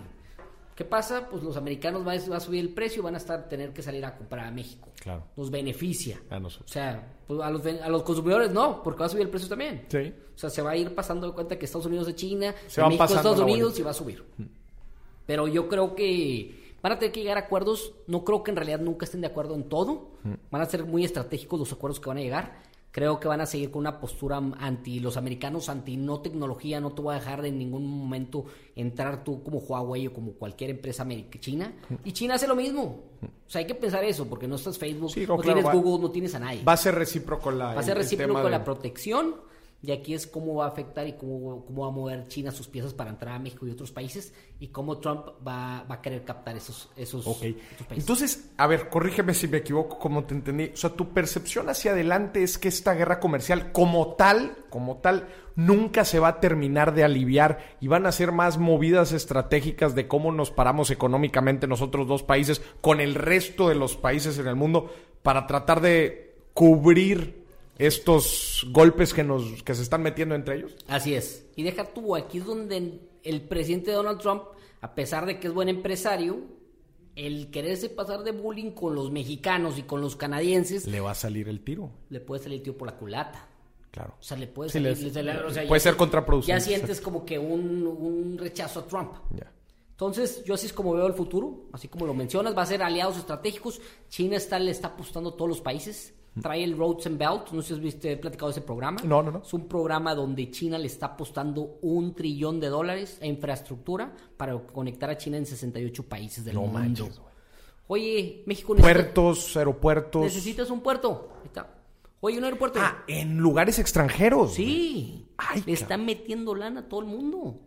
[0.80, 1.28] ¿Qué pasa?
[1.28, 4.16] Pues los americanos va, a subir el precio, van a estar tener que salir a
[4.16, 4.88] comprar a México.
[4.98, 5.24] Claro.
[5.36, 6.22] Nos beneficia.
[6.30, 6.70] A nosotros.
[6.70, 9.46] O sea, pues a, los, a los consumidores no, porque va a subir el precio
[9.46, 9.84] también.
[9.88, 10.10] Sí.
[10.34, 12.80] O sea, se va a ir pasando de cuenta que Estados Unidos es China, Se
[12.80, 14.24] va México pasando Estados Unidos y va a subir.
[15.26, 17.92] Pero yo creo que van a tener que llegar a acuerdos.
[18.06, 20.12] No creo que en realidad nunca estén de acuerdo en todo.
[20.50, 22.62] Van a ser muy estratégicos los acuerdos que van a llegar.
[22.92, 26.80] Creo que van a seguir con una postura anti los americanos, anti no tecnología.
[26.80, 30.70] No te voy a dejar en ningún momento entrar tú como Huawei o como cualquier
[30.70, 31.06] empresa
[31.38, 31.72] china.
[32.04, 33.04] Y China hace lo mismo.
[33.22, 35.72] O sea, hay que pensar eso, porque no estás Facebook, Sí, no, claro, tienes va-
[35.74, 36.64] Google, no tienes a nadie.
[36.64, 37.74] Va a ser recíproco la.
[37.74, 39.36] Va a ser recíproco de- la protección
[39.82, 42.68] y aquí es cómo va a afectar y cómo, cómo va a mover China sus
[42.68, 46.22] piezas para entrar a México y otros países y cómo Trump va, va a querer
[46.22, 47.64] captar esos, esos, esos países.
[47.90, 50.70] Entonces, a ver, corrígeme si me equivoco, como te entendí.
[50.74, 55.28] O sea, tu percepción hacia adelante es que esta guerra comercial, como tal, como tal,
[55.56, 60.06] nunca se va a terminar de aliviar y van a ser más movidas estratégicas de
[60.06, 64.56] cómo nos paramos económicamente nosotros dos países con el resto de los países en el
[64.56, 67.39] mundo para tratar de cubrir
[67.86, 70.74] estos golpes que nos que se están metiendo entre ellos.
[70.88, 71.46] Así es.
[71.56, 74.42] Y deja tú, aquí es donde el presidente Donald Trump,
[74.80, 76.40] a pesar de que es buen empresario,
[77.16, 81.14] el quererse pasar de bullying con los mexicanos y con los canadienses, Le va a
[81.14, 83.48] salir el tiro, le puede salir tío por la culata.
[83.90, 84.14] claro.
[84.20, 84.88] O sea, le puede Sí, salir...
[84.90, 86.60] les- le sale- o sea, puede ya- ser contraproducente.
[86.60, 89.12] Ya sientes como que un, un rechazo a Trump.
[89.34, 89.52] Ya.
[89.90, 92.82] Entonces, yo así es como veo el futuro, así como lo mencionas, va a ser
[92.82, 93.80] aliados estratégicos.
[94.08, 96.14] China está, le está apostando a todos los países.
[96.40, 99.00] Trae el Roads and Belt, no sé si has visto, he platicado de ese programa.
[99.04, 99.42] No, no, no.
[99.42, 104.56] Es un programa donde China le está apostando un trillón de dólares a infraestructura para
[104.58, 106.78] conectar a China en 68 países del No mundo.
[106.78, 107.20] manches.
[107.88, 110.22] Oye, México necesita- Puertos, aeropuertos.
[110.22, 111.30] necesitas un puerto.
[111.40, 111.74] Ahí está.
[112.20, 112.78] Oye, un aeropuerto.
[112.80, 114.54] Ah, en lugares extranjeros.
[114.54, 117.58] Sí, Ay, le están metiendo lana a todo el mundo.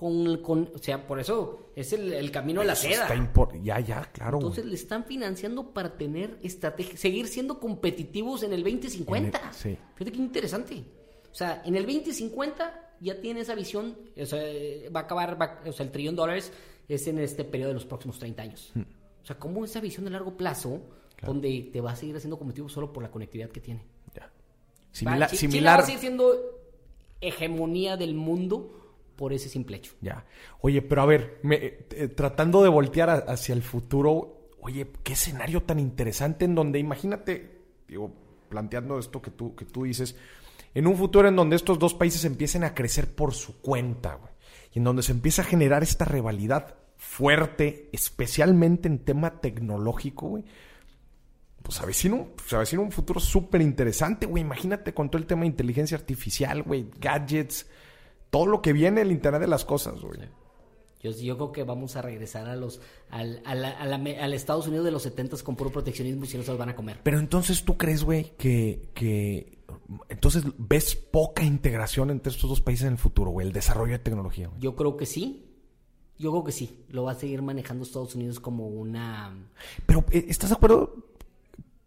[0.00, 3.02] Con, con, o sea, por eso es el, el camino de la Eso seda.
[3.06, 3.14] está
[3.62, 4.38] ya, ya, claro.
[4.38, 9.38] Entonces le están financiando para tener estrategia, seguir siendo competitivos en el 2050.
[9.38, 9.76] En el- sí.
[9.96, 10.84] Fíjate qué interesante.
[11.30, 14.38] O sea, en el 2050 ya tiene esa visión, o sea,
[14.90, 16.50] va a acabar, va- o sea, el trillón de dólares
[16.88, 18.70] es en este periodo de los próximos 30 años.
[18.74, 18.80] Hmm.
[19.22, 20.80] O sea, como esa visión de largo plazo,
[21.26, 23.84] donde te va a seguir haciendo competitivo solo por la conectividad que tiene.
[24.14, 24.22] Ya.
[24.22, 24.30] Va-
[24.92, 25.80] Similar, China va similar.
[25.80, 26.34] a seguir siendo
[27.20, 28.78] hegemonía del mundo
[29.20, 29.92] por ese simple hecho.
[30.00, 30.24] Ya.
[30.62, 31.56] Oye, pero a ver, me-
[31.90, 37.60] eh, tratando de voltear hacia el futuro, oye, qué escenario tan interesante en donde, imagínate,
[37.86, 38.14] digo,
[38.48, 40.16] planteando esto que tú, que tú dices,
[40.72, 44.32] en un futuro en donde estos dos países empiecen a crecer por su cuenta, güey,
[44.72, 50.44] y en donde se empieza a generar esta rivalidad fuerte, especialmente en tema tecnológico, güey.
[51.62, 54.42] Pues avecina avecina un futuro súper interesante, güey.
[54.42, 57.66] Imagínate con todo el tema de inteligencia artificial, güey, gadgets,
[58.30, 60.20] todo lo que viene el Internet de las cosas, güey.
[61.02, 64.34] Yo, yo creo que vamos a regresar a los al, a la- a la- al
[64.34, 66.76] Estados Unidos de los 70 con puro proteccionismo y si no se los van a
[66.76, 67.00] comer.
[67.02, 69.58] Pero entonces tú crees, güey, que, que
[70.10, 73.98] entonces ves poca integración entre estos dos países en el futuro, güey, el desarrollo de
[74.00, 74.60] tecnología, güey.
[74.60, 75.46] Yo creo que sí.
[76.18, 76.84] Yo creo que sí.
[76.90, 79.34] Lo va a seguir manejando Estados Unidos como una...
[79.86, 81.09] Pero, eh, ¿estás de acuerdo?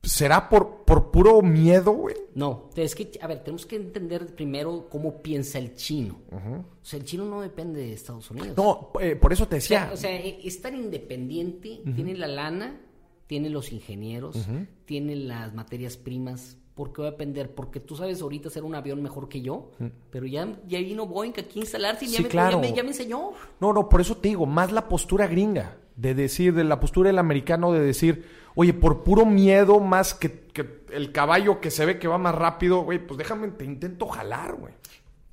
[0.03, 2.15] ¿Será por, por puro miedo, güey?
[2.35, 6.19] No, es que, a ver, tenemos que entender primero cómo piensa el chino.
[6.29, 8.57] O sea, el chino no depende de Estados Unidos.
[8.57, 9.93] No, eh, por eso te O sea, decía.
[9.93, 12.81] o sea, es tan independiente, tiene la lana,
[13.27, 14.45] tiene los ingenieros,
[14.85, 16.57] tiene las materias primas.
[16.75, 17.53] ¿Por qué va a depender?
[17.53, 19.71] Porque tú sabes ahorita hacer un avión mejor que yo,
[20.09, 22.61] pero ya, ya vino Boeing aquí a instalarse y ya, Sí, me, claro.
[22.61, 23.31] ya, me, ya me enseñó.
[23.61, 27.07] No, no, por eso te digo, más la postura gringa, de decir, de la postura
[27.09, 28.25] del americano, de decir,
[28.55, 32.35] oye, por puro miedo, más que, que el caballo que se ve que va más
[32.35, 34.73] rápido, güey, pues déjame, te intento jalar, güey.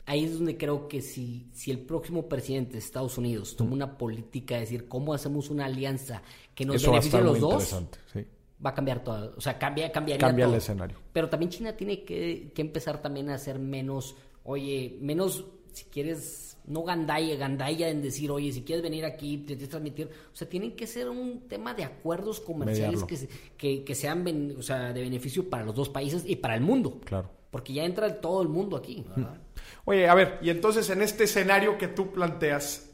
[0.06, 3.96] Ahí es donde creo que si, si el próximo presidente de Estados Unidos toma una
[3.96, 6.22] política de decir cómo hacemos una alianza
[6.54, 7.76] que nos Eso beneficie a los dos,
[8.12, 8.26] sí.
[8.64, 9.34] va a cambiar todo.
[9.36, 10.58] O sea, cambia, cambiaría Cambia el todo.
[10.58, 10.98] escenario.
[11.12, 16.56] Pero también China tiene que, que empezar también a ser menos, oye, menos, si quieres,
[16.66, 20.08] no gandalla, gandalla en decir, oye, si quieres venir aquí, te que transmitir.
[20.32, 24.54] O sea, tienen que ser un tema de acuerdos comerciales que, que, que sean ben-
[24.58, 27.00] o sea, de beneficio para los dos países y para el mundo.
[27.04, 27.30] Claro.
[27.50, 29.04] Porque ya entra todo el mundo aquí.
[29.16, 29.40] ¿verdad?
[29.84, 32.90] Oye, a ver, y entonces en este escenario que tú planteas,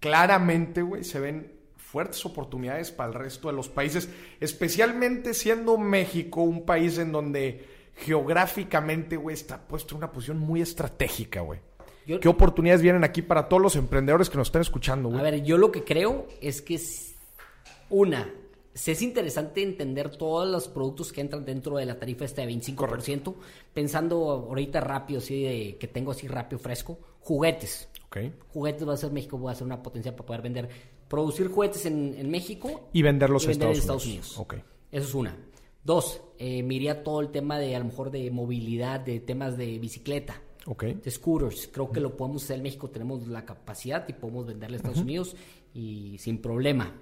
[0.00, 6.42] claramente, güey, se ven fuertes oportunidades para el resto de los países, especialmente siendo México
[6.42, 11.60] un país en donde geográficamente, güey, está puesto en una posición muy estratégica, güey.
[12.10, 15.42] Yo- ¿Qué oportunidades vienen aquí para todos los emprendedores que nos están escuchando, A ver,
[15.44, 17.14] yo lo que creo es que es
[17.88, 18.32] una,
[18.74, 23.34] es interesante entender todos los productos que entran dentro de la tarifa esta de 25%,
[23.72, 27.88] pensando ahorita rápido, así de, que tengo así rápido, fresco, juguetes.
[28.06, 28.18] Ok.
[28.52, 30.68] Juguetes va a ser México, va a ser una potencia para poder vender
[31.08, 34.38] producir juguetes en, en México Y venderlos y en vender Estados, en Unidos.
[34.38, 34.54] Ok.
[34.92, 35.36] Eso es una.
[35.82, 39.56] Dos, eh, me iría todo el tema de a lo mejor de movilidad, de temas
[39.56, 40.84] de bicicleta, Ok.
[40.84, 41.68] de scooters.
[41.72, 44.98] Creo que lo podemos hacer en México, tenemos la capacidad y podemos venderle a Estados
[45.00, 45.34] Unidos
[45.74, 46.94] y sin problema.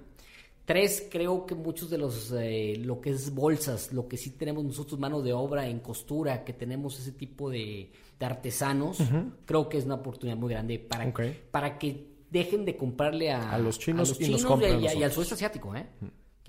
[0.65, 4.63] Tres, creo que muchos de los, eh, lo que es bolsas, lo que sí tenemos
[4.63, 8.99] nosotros mano de obra en costura, que tenemos ese tipo de, de artesanos,
[9.45, 11.21] creo que es una oportunidad muy grande para, Ok.
[11.49, 15.13] para que dejen de comprarle a, A los chinos a y, a- y al nosotros.
[15.15, 15.87] sudeste asiático, ¿eh?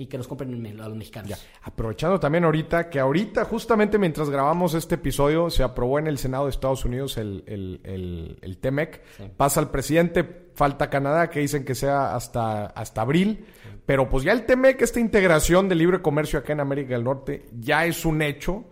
[0.01, 1.29] Y que nos compren a los mexicanos.
[1.29, 1.37] Ya.
[1.61, 6.45] Aprovechando también ahorita, que ahorita, justamente mientras grabamos este episodio, se aprobó en el Senado
[6.45, 9.03] de Estados Unidos el, el, el, el TEMEC.
[9.37, 13.45] Pasa al presidente, falta Canadá, que dicen que sea hasta, hasta abril.
[13.85, 17.45] Pero pues ya el TEMEC, esta integración de libre comercio acá en América del Norte,
[17.59, 18.65] ya es un hecho.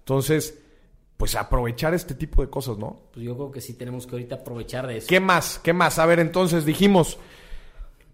[0.00, 0.62] Entonces,
[1.16, 3.08] pues aprovechar este tipo de cosas, ¿no?
[3.14, 5.06] Pues yo creo que sí tenemos que ahorita aprovechar de eso.
[5.08, 5.58] ¿Qué más?
[5.58, 5.98] ¿Qué más?
[5.98, 7.18] A ver, entonces dijimos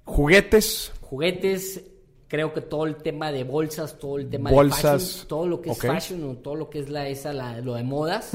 [0.05, 1.85] juguetes, Juguetes,
[2.33, 5.71] creo que todo el tema de bolsas, todo el tema de fashion, todo lo que
[5.71, 8.31] es fashion o todo lo que es la esa la- lo de modas,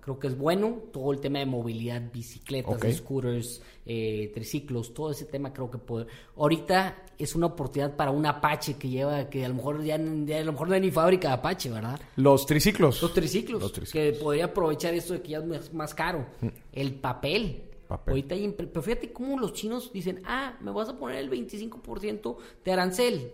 [0.00, 0.78] creo que es bueno.
[0.92, 6.06] Todo el tema de movilidad, bicicletas, scooters, eh, triciclos, todo ese tema creo que puede.
[6.36, 10.38] Ahorita es una oportunidad para un Apache que lleva, que a lo mejor ya, ya
[10.38, 11.98] a lo mejor no hay ni fábrica de Apache, ¿verdad?
[12.14, 13.02] los triciclos.
[13.02, 14.04] Los triciclos, Los triciclos.
[14.04, 16.24] que podría aprovechar esto de que ya es más, caro.
[16.72, 17.64] El papel.
[17.88, 18.12] Papel.
[18.12, 22.36] Ahorita hay pero fíjate cómo los chinos dicen, ah, me vas a poner el 25%
[22.64, 23.32] de arancel.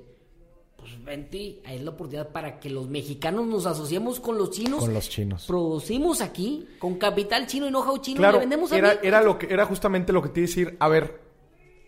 [0.86, 4.84] Pues vente, ahí es la oportunidad para que los mexicanos nos asociemos con los chinos.
[4.84, 5.44] Con los chinos.
[5.44, 9.36] Producimos aquí, con capital chino y know-how chino, y le vendemos a era, era, lo
[9.36, 10.76] que, era justamente lo que te iba a decir.
[10.78, 11.20] A ver,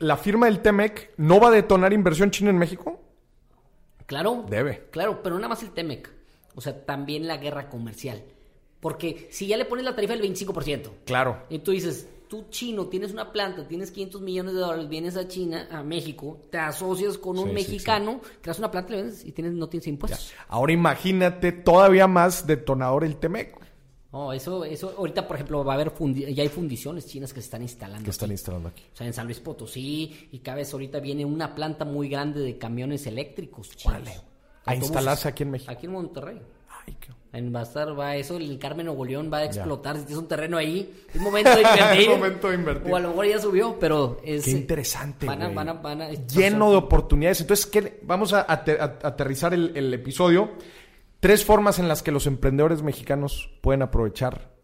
[0.00, 3.00] ¿la firma del TEMEC no va a detonar inversión china en México?
[4.06, 4.44] Claro.
[4.48, 4.88] Debe.
[4.90, 6.10] Claro, pero nada más el TEMEC.
[6.56, 8.24] O sea, también la guerra comercial.
[8.80, 11.44] Porque si ya le pones la tarifa del 25%, Claro.
[11.50, 15.26] Y tú dices, tú chino, tienes una planta, tienes 500 millones de dólares, vienes a
[15.26, 19.24] China, a México, te asocias con un Sí, sí, mexicano, creas una planta le vendes
[19.24, 20.32] y tienes, no tienes impuestos.
[20.48, 23.56] Ahora imagínate todavía más detonador el TEMEC
[24.12, 27.40] No, eso, eso, ahorita por ejemplo va a haber, fundi- ya hay fundiciones chinas que
[27.40, 28.04] se están instalando.
[28.04, 28.32] que están aquí.
[28.34, 28.82] instalando aquí.
[28.92, 32.40] O sea, en San Luis Potosí y cada vez ahorita viene una planta muy grande
[32.40, 33.70] de camiones eléctricos.
[33.76, 33.96] chinos.
[34.00, 34.20] Órale.
[34.64, 35.70] A instalarse aquí en México.
[35.72, 36.40] Aquí en Monterrey.
[36.88, 39.96] Ay, qué- En va a estar, va eso, el Carmen Nuevo León va a explotar.
[39.98, 42.08] Si tienes un terreno ahí, es momento de invertir.
[42.18, 42.92] Momento de invertir.
[42.92, 44.44] O a lo mejor ya subió, pero es.
[44.44, 45.54] Qué interesante, Van a, güey.
[45.56, 47.42] van a, van a- Lleno de oportunidades.
[47.42, 48.00] Entonces, ¿qué?
[48.02, 50.52] vamos a, ate- a- aterrizar el, el episodio.
[51.20, 54.54] Tres formas en las que los emprendedores mexicanos pueden aprovechar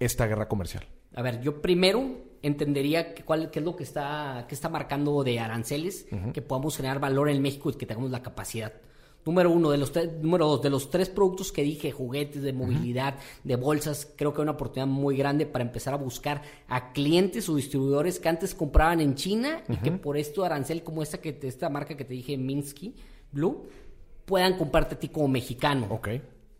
[0.00, 0.86] esta guerra comercial.
[1.14, 2.02] A ver, yo primero
[2.42, 6.76] entendería que cuál, qué es lo que está, que está marcando de aranceles, que podamos
[6.76, 8.72] generar valor en México y que tengamos la capacidad.
[9.24, 9.92] Número uno, de los
[10.22, 14.40] número dos, de los tres productos que dije, juguetes, de movilidad, de bolsas, creo que
[14.40, 18.54] hay una oportunidad muy grande para empezar a buscar a clientes o distribuidores que antes
[18.54, 22.14] compraban en China y que por esto arancel como esta que esta marca que te
[22.14, 22.94] dije, Minsky
[23.30, 23.66] Blue,
[24.24, 25.86] puedan comprarte a ti como mexicano.
[25.90, 26.08] Ok.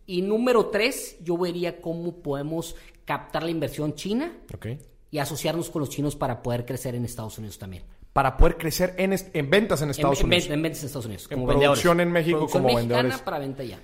[0.05, 4.67] Y número tres, yo vería cómo podemos captar la inversión china Ok.
[5.09, 7.83] y asociarnos con los chinos para poder crecer en Estados Unidos también.
[8.13, 10.47] Para poder crecer en, en ventas en Estados en, en Unidos.
[10.49, 11.27] ven- en ventas en Estados Unidos.
[11.29, 12.07] En Como producción vendedores.
[12.07, 13.17] en México Producción como vendedores.
[13.21, 13.79] para venta ya.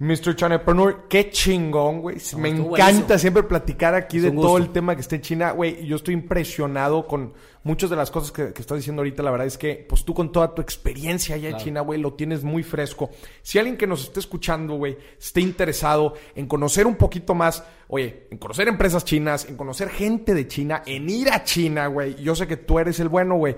[0.00, 0.36] Mr.
[0.36, 2.16] Chanepreneur, qué chingón, güey.
[2.16, 3.18] Me estuvo encanta buenísimo.
[3.18, 5.84] siempre platicar aquí Es de todo el tema que está en China, güey.
[5.86, 7.34] Yo estoy impresionado con
[7.68, 9.22] muchas de las cosas que, que estás diciendo ahorita.
[9.22, 11.58] La verdad es que, pues tú con toda tu experiencia allá en.
[11.58, 13.10] China, güey, lo tienes muy fresco.
[13.42, 18.26] Si alguien que nos esté escuchando, güey, esté interesado en conocer un poquito más, oye,
[18.30, 22.14] en conocer empresas chinas, en conocer gente de China, en ir a China, güey.
[22.22, 23.54] Yo sé que tú eres el bueno, güey.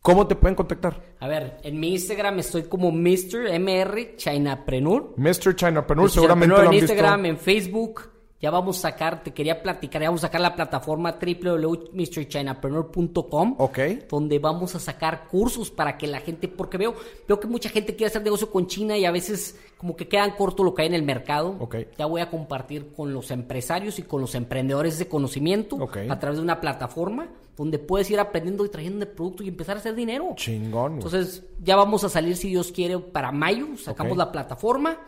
[0.00, 1.14] ¿Cómo te pueden contactar?
[1.20, 3.60] A ver, en mi Instagram estoy como Mr.
[3.60, 5.14] MR Chinapreneur.
[5.16, 5.54] Mr.
[5.54, 6.10] Chinapreneur, Mr.
[6.10, 6.92] seguramente Chinapreneur lo han en visto.
[6.92, 8.11] Instagram, en Facebook.
[8.42, 13.54] Ya vamos a sacar, te quería platicar, ya vamos a sacar la plataforma www.mrchinapreneur.com.
[13.58, 13.78] Ok.
[14.10, 16.96] donde vamos a sacar cursos para que la gente, porque veo,
[17.28, 20.32] veo que mucha gente quiere hacer negocio con China y a veces como que quedan
[20.32, 21.54] corto lo que hay en el mercado.
[21.60, 21.76] Ok.
[21.96, 25.98] Ya voy a compartir con los empresarios y con los emprendedores ese conocimiento Ok.
[26.08, 29.76] a través de una plataforma donde puedes ir aprendiendo y trayendo de producto y empezar
[29.76, 30.32] a hacer dinero.
[30.36, 30.94] Chingón.
[30.94, 33.76] Entonces, ya vamos a salir, si Dios quiere, para mayo.
[33.76, 34.98] Sacamos la plataforma.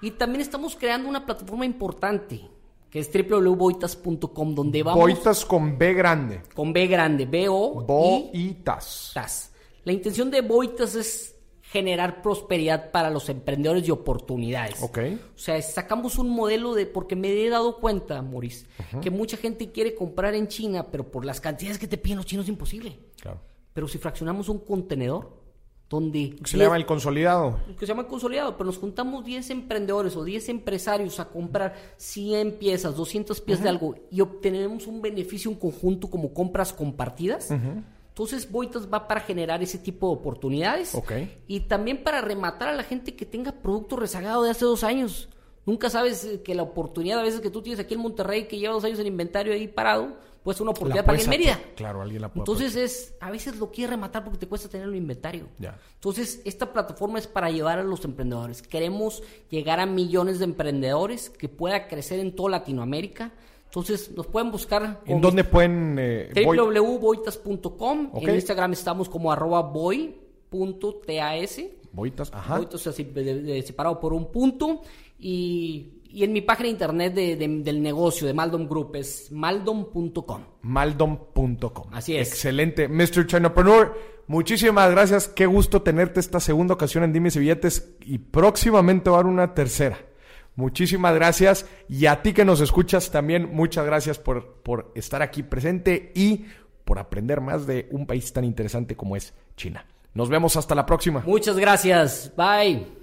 [0.00, 2.48] Y también estamos creando una plataforma importante,
[2.90, 6.42] que es www.boitas.com, donde vamos Boitas con B grande.
[6.54, 9.10] con B grande, B-O Boitas.
[9.14, 9.52] Tas.
[9.84, 14.82] La intención de Boitas es generar prosperidad para los emprendedores y oportunidades.
[14.82, 14.98] Ok.
[15.34, 18.66] O sea, sacamos un modelo de, porque me he dado cuenta, Maurice,
[19.02, 22.26] que mucha gente quiere comprar en China, pero por las cantidades que te piden los
[22.26, 22.98] chinos es imposible.
[23.20, 23.40] Claro.
[23.74, 25.30] Pero si fraccionamos un contenedor,
[25.88, 26.36] donde...
[26.44, 27.60] Se 10 le llama el consolidado.
[27.78, 32.58] que se llama consolidado, pero nos juntamos 10 emprendedores o 10 empresarios a comprar 100
[32.58, 37.50] piezas, 200 piezas de algo y obtenemos un beneficio en conjunto como compras compartidas.
[37.50, 40.94] Entonces Entonces, Boitas va para generar ese tipo de oportunidades.
[40.94, 41.12] Ok.
[41.46, 45.28] Y también para rematar a la gente que tenga producto rezagado de hace dos años.
[45.64, 48.58] Nunca sabes eh, que la oportunidad a veces que tú tienes aquí en Monterrey, que
[48.58, 51.60] lleva dos años en inventario ahí parado, pues es una oportunidad para alguien en Mérida.
[51.76, 54.88] Claro, alguien la puede Entonces es, a veces lo quiere rematar porque te cuesta tener
[54.88, 55.48] un inventario.
[55.58, 55.78] Ya.
[55.94, 58.62] Entonces, esta plataforma es para llevar a los emprendedores.
[58.62, 63.32] Queremos llegar a millones de emprendedores que pueda crecer en toda Latinoamérica.
[63.66, 65.96] Entonces, nos pueden buscar ¿En dónde pueden...
[65.98, 68.10] eh, www.boitas.com.
[68.14, 71.60] En Instagram estamos como arroba boy.tas.
[71.92, 72.56] Boitas, ajá.
[72.56, 74.82] Boitas, de- de- separado por un punto.
[75.18, 79.30] Y, y en mi página de internet de- de- del negocio de Maldom Group es
[79.30, 80.42] maldom.com.
[80.62, 81.86] maldom.com.
[81.92, 82.28] Así es.
[82.28, 82.88] Excelente.
[82.88, 83.26] Mr.
[83.26, 83.94] Chinapreneur,
[84.26, 85.28] muchísimas gracias.
[85.28, 89.32] Qué gusto tenerte esta segunda ocasión en Dimes y Billetes y próximamente va a haber
[89.32, 89.98] una tercera.
[90.56, 91.66] Muchísimas gracias.
[91.88, 96.46] Y a ti que nos escuchas también, muchas gracias por, por estar aquí presente y
[96.84, 99.86] por aprender más de un país tan interesante como es China.
[100.14, 101.22] Nos vemos hasta la próxima.
[101.26, 102.32] Muchas gracias.
[102.36, 102.97] Bye.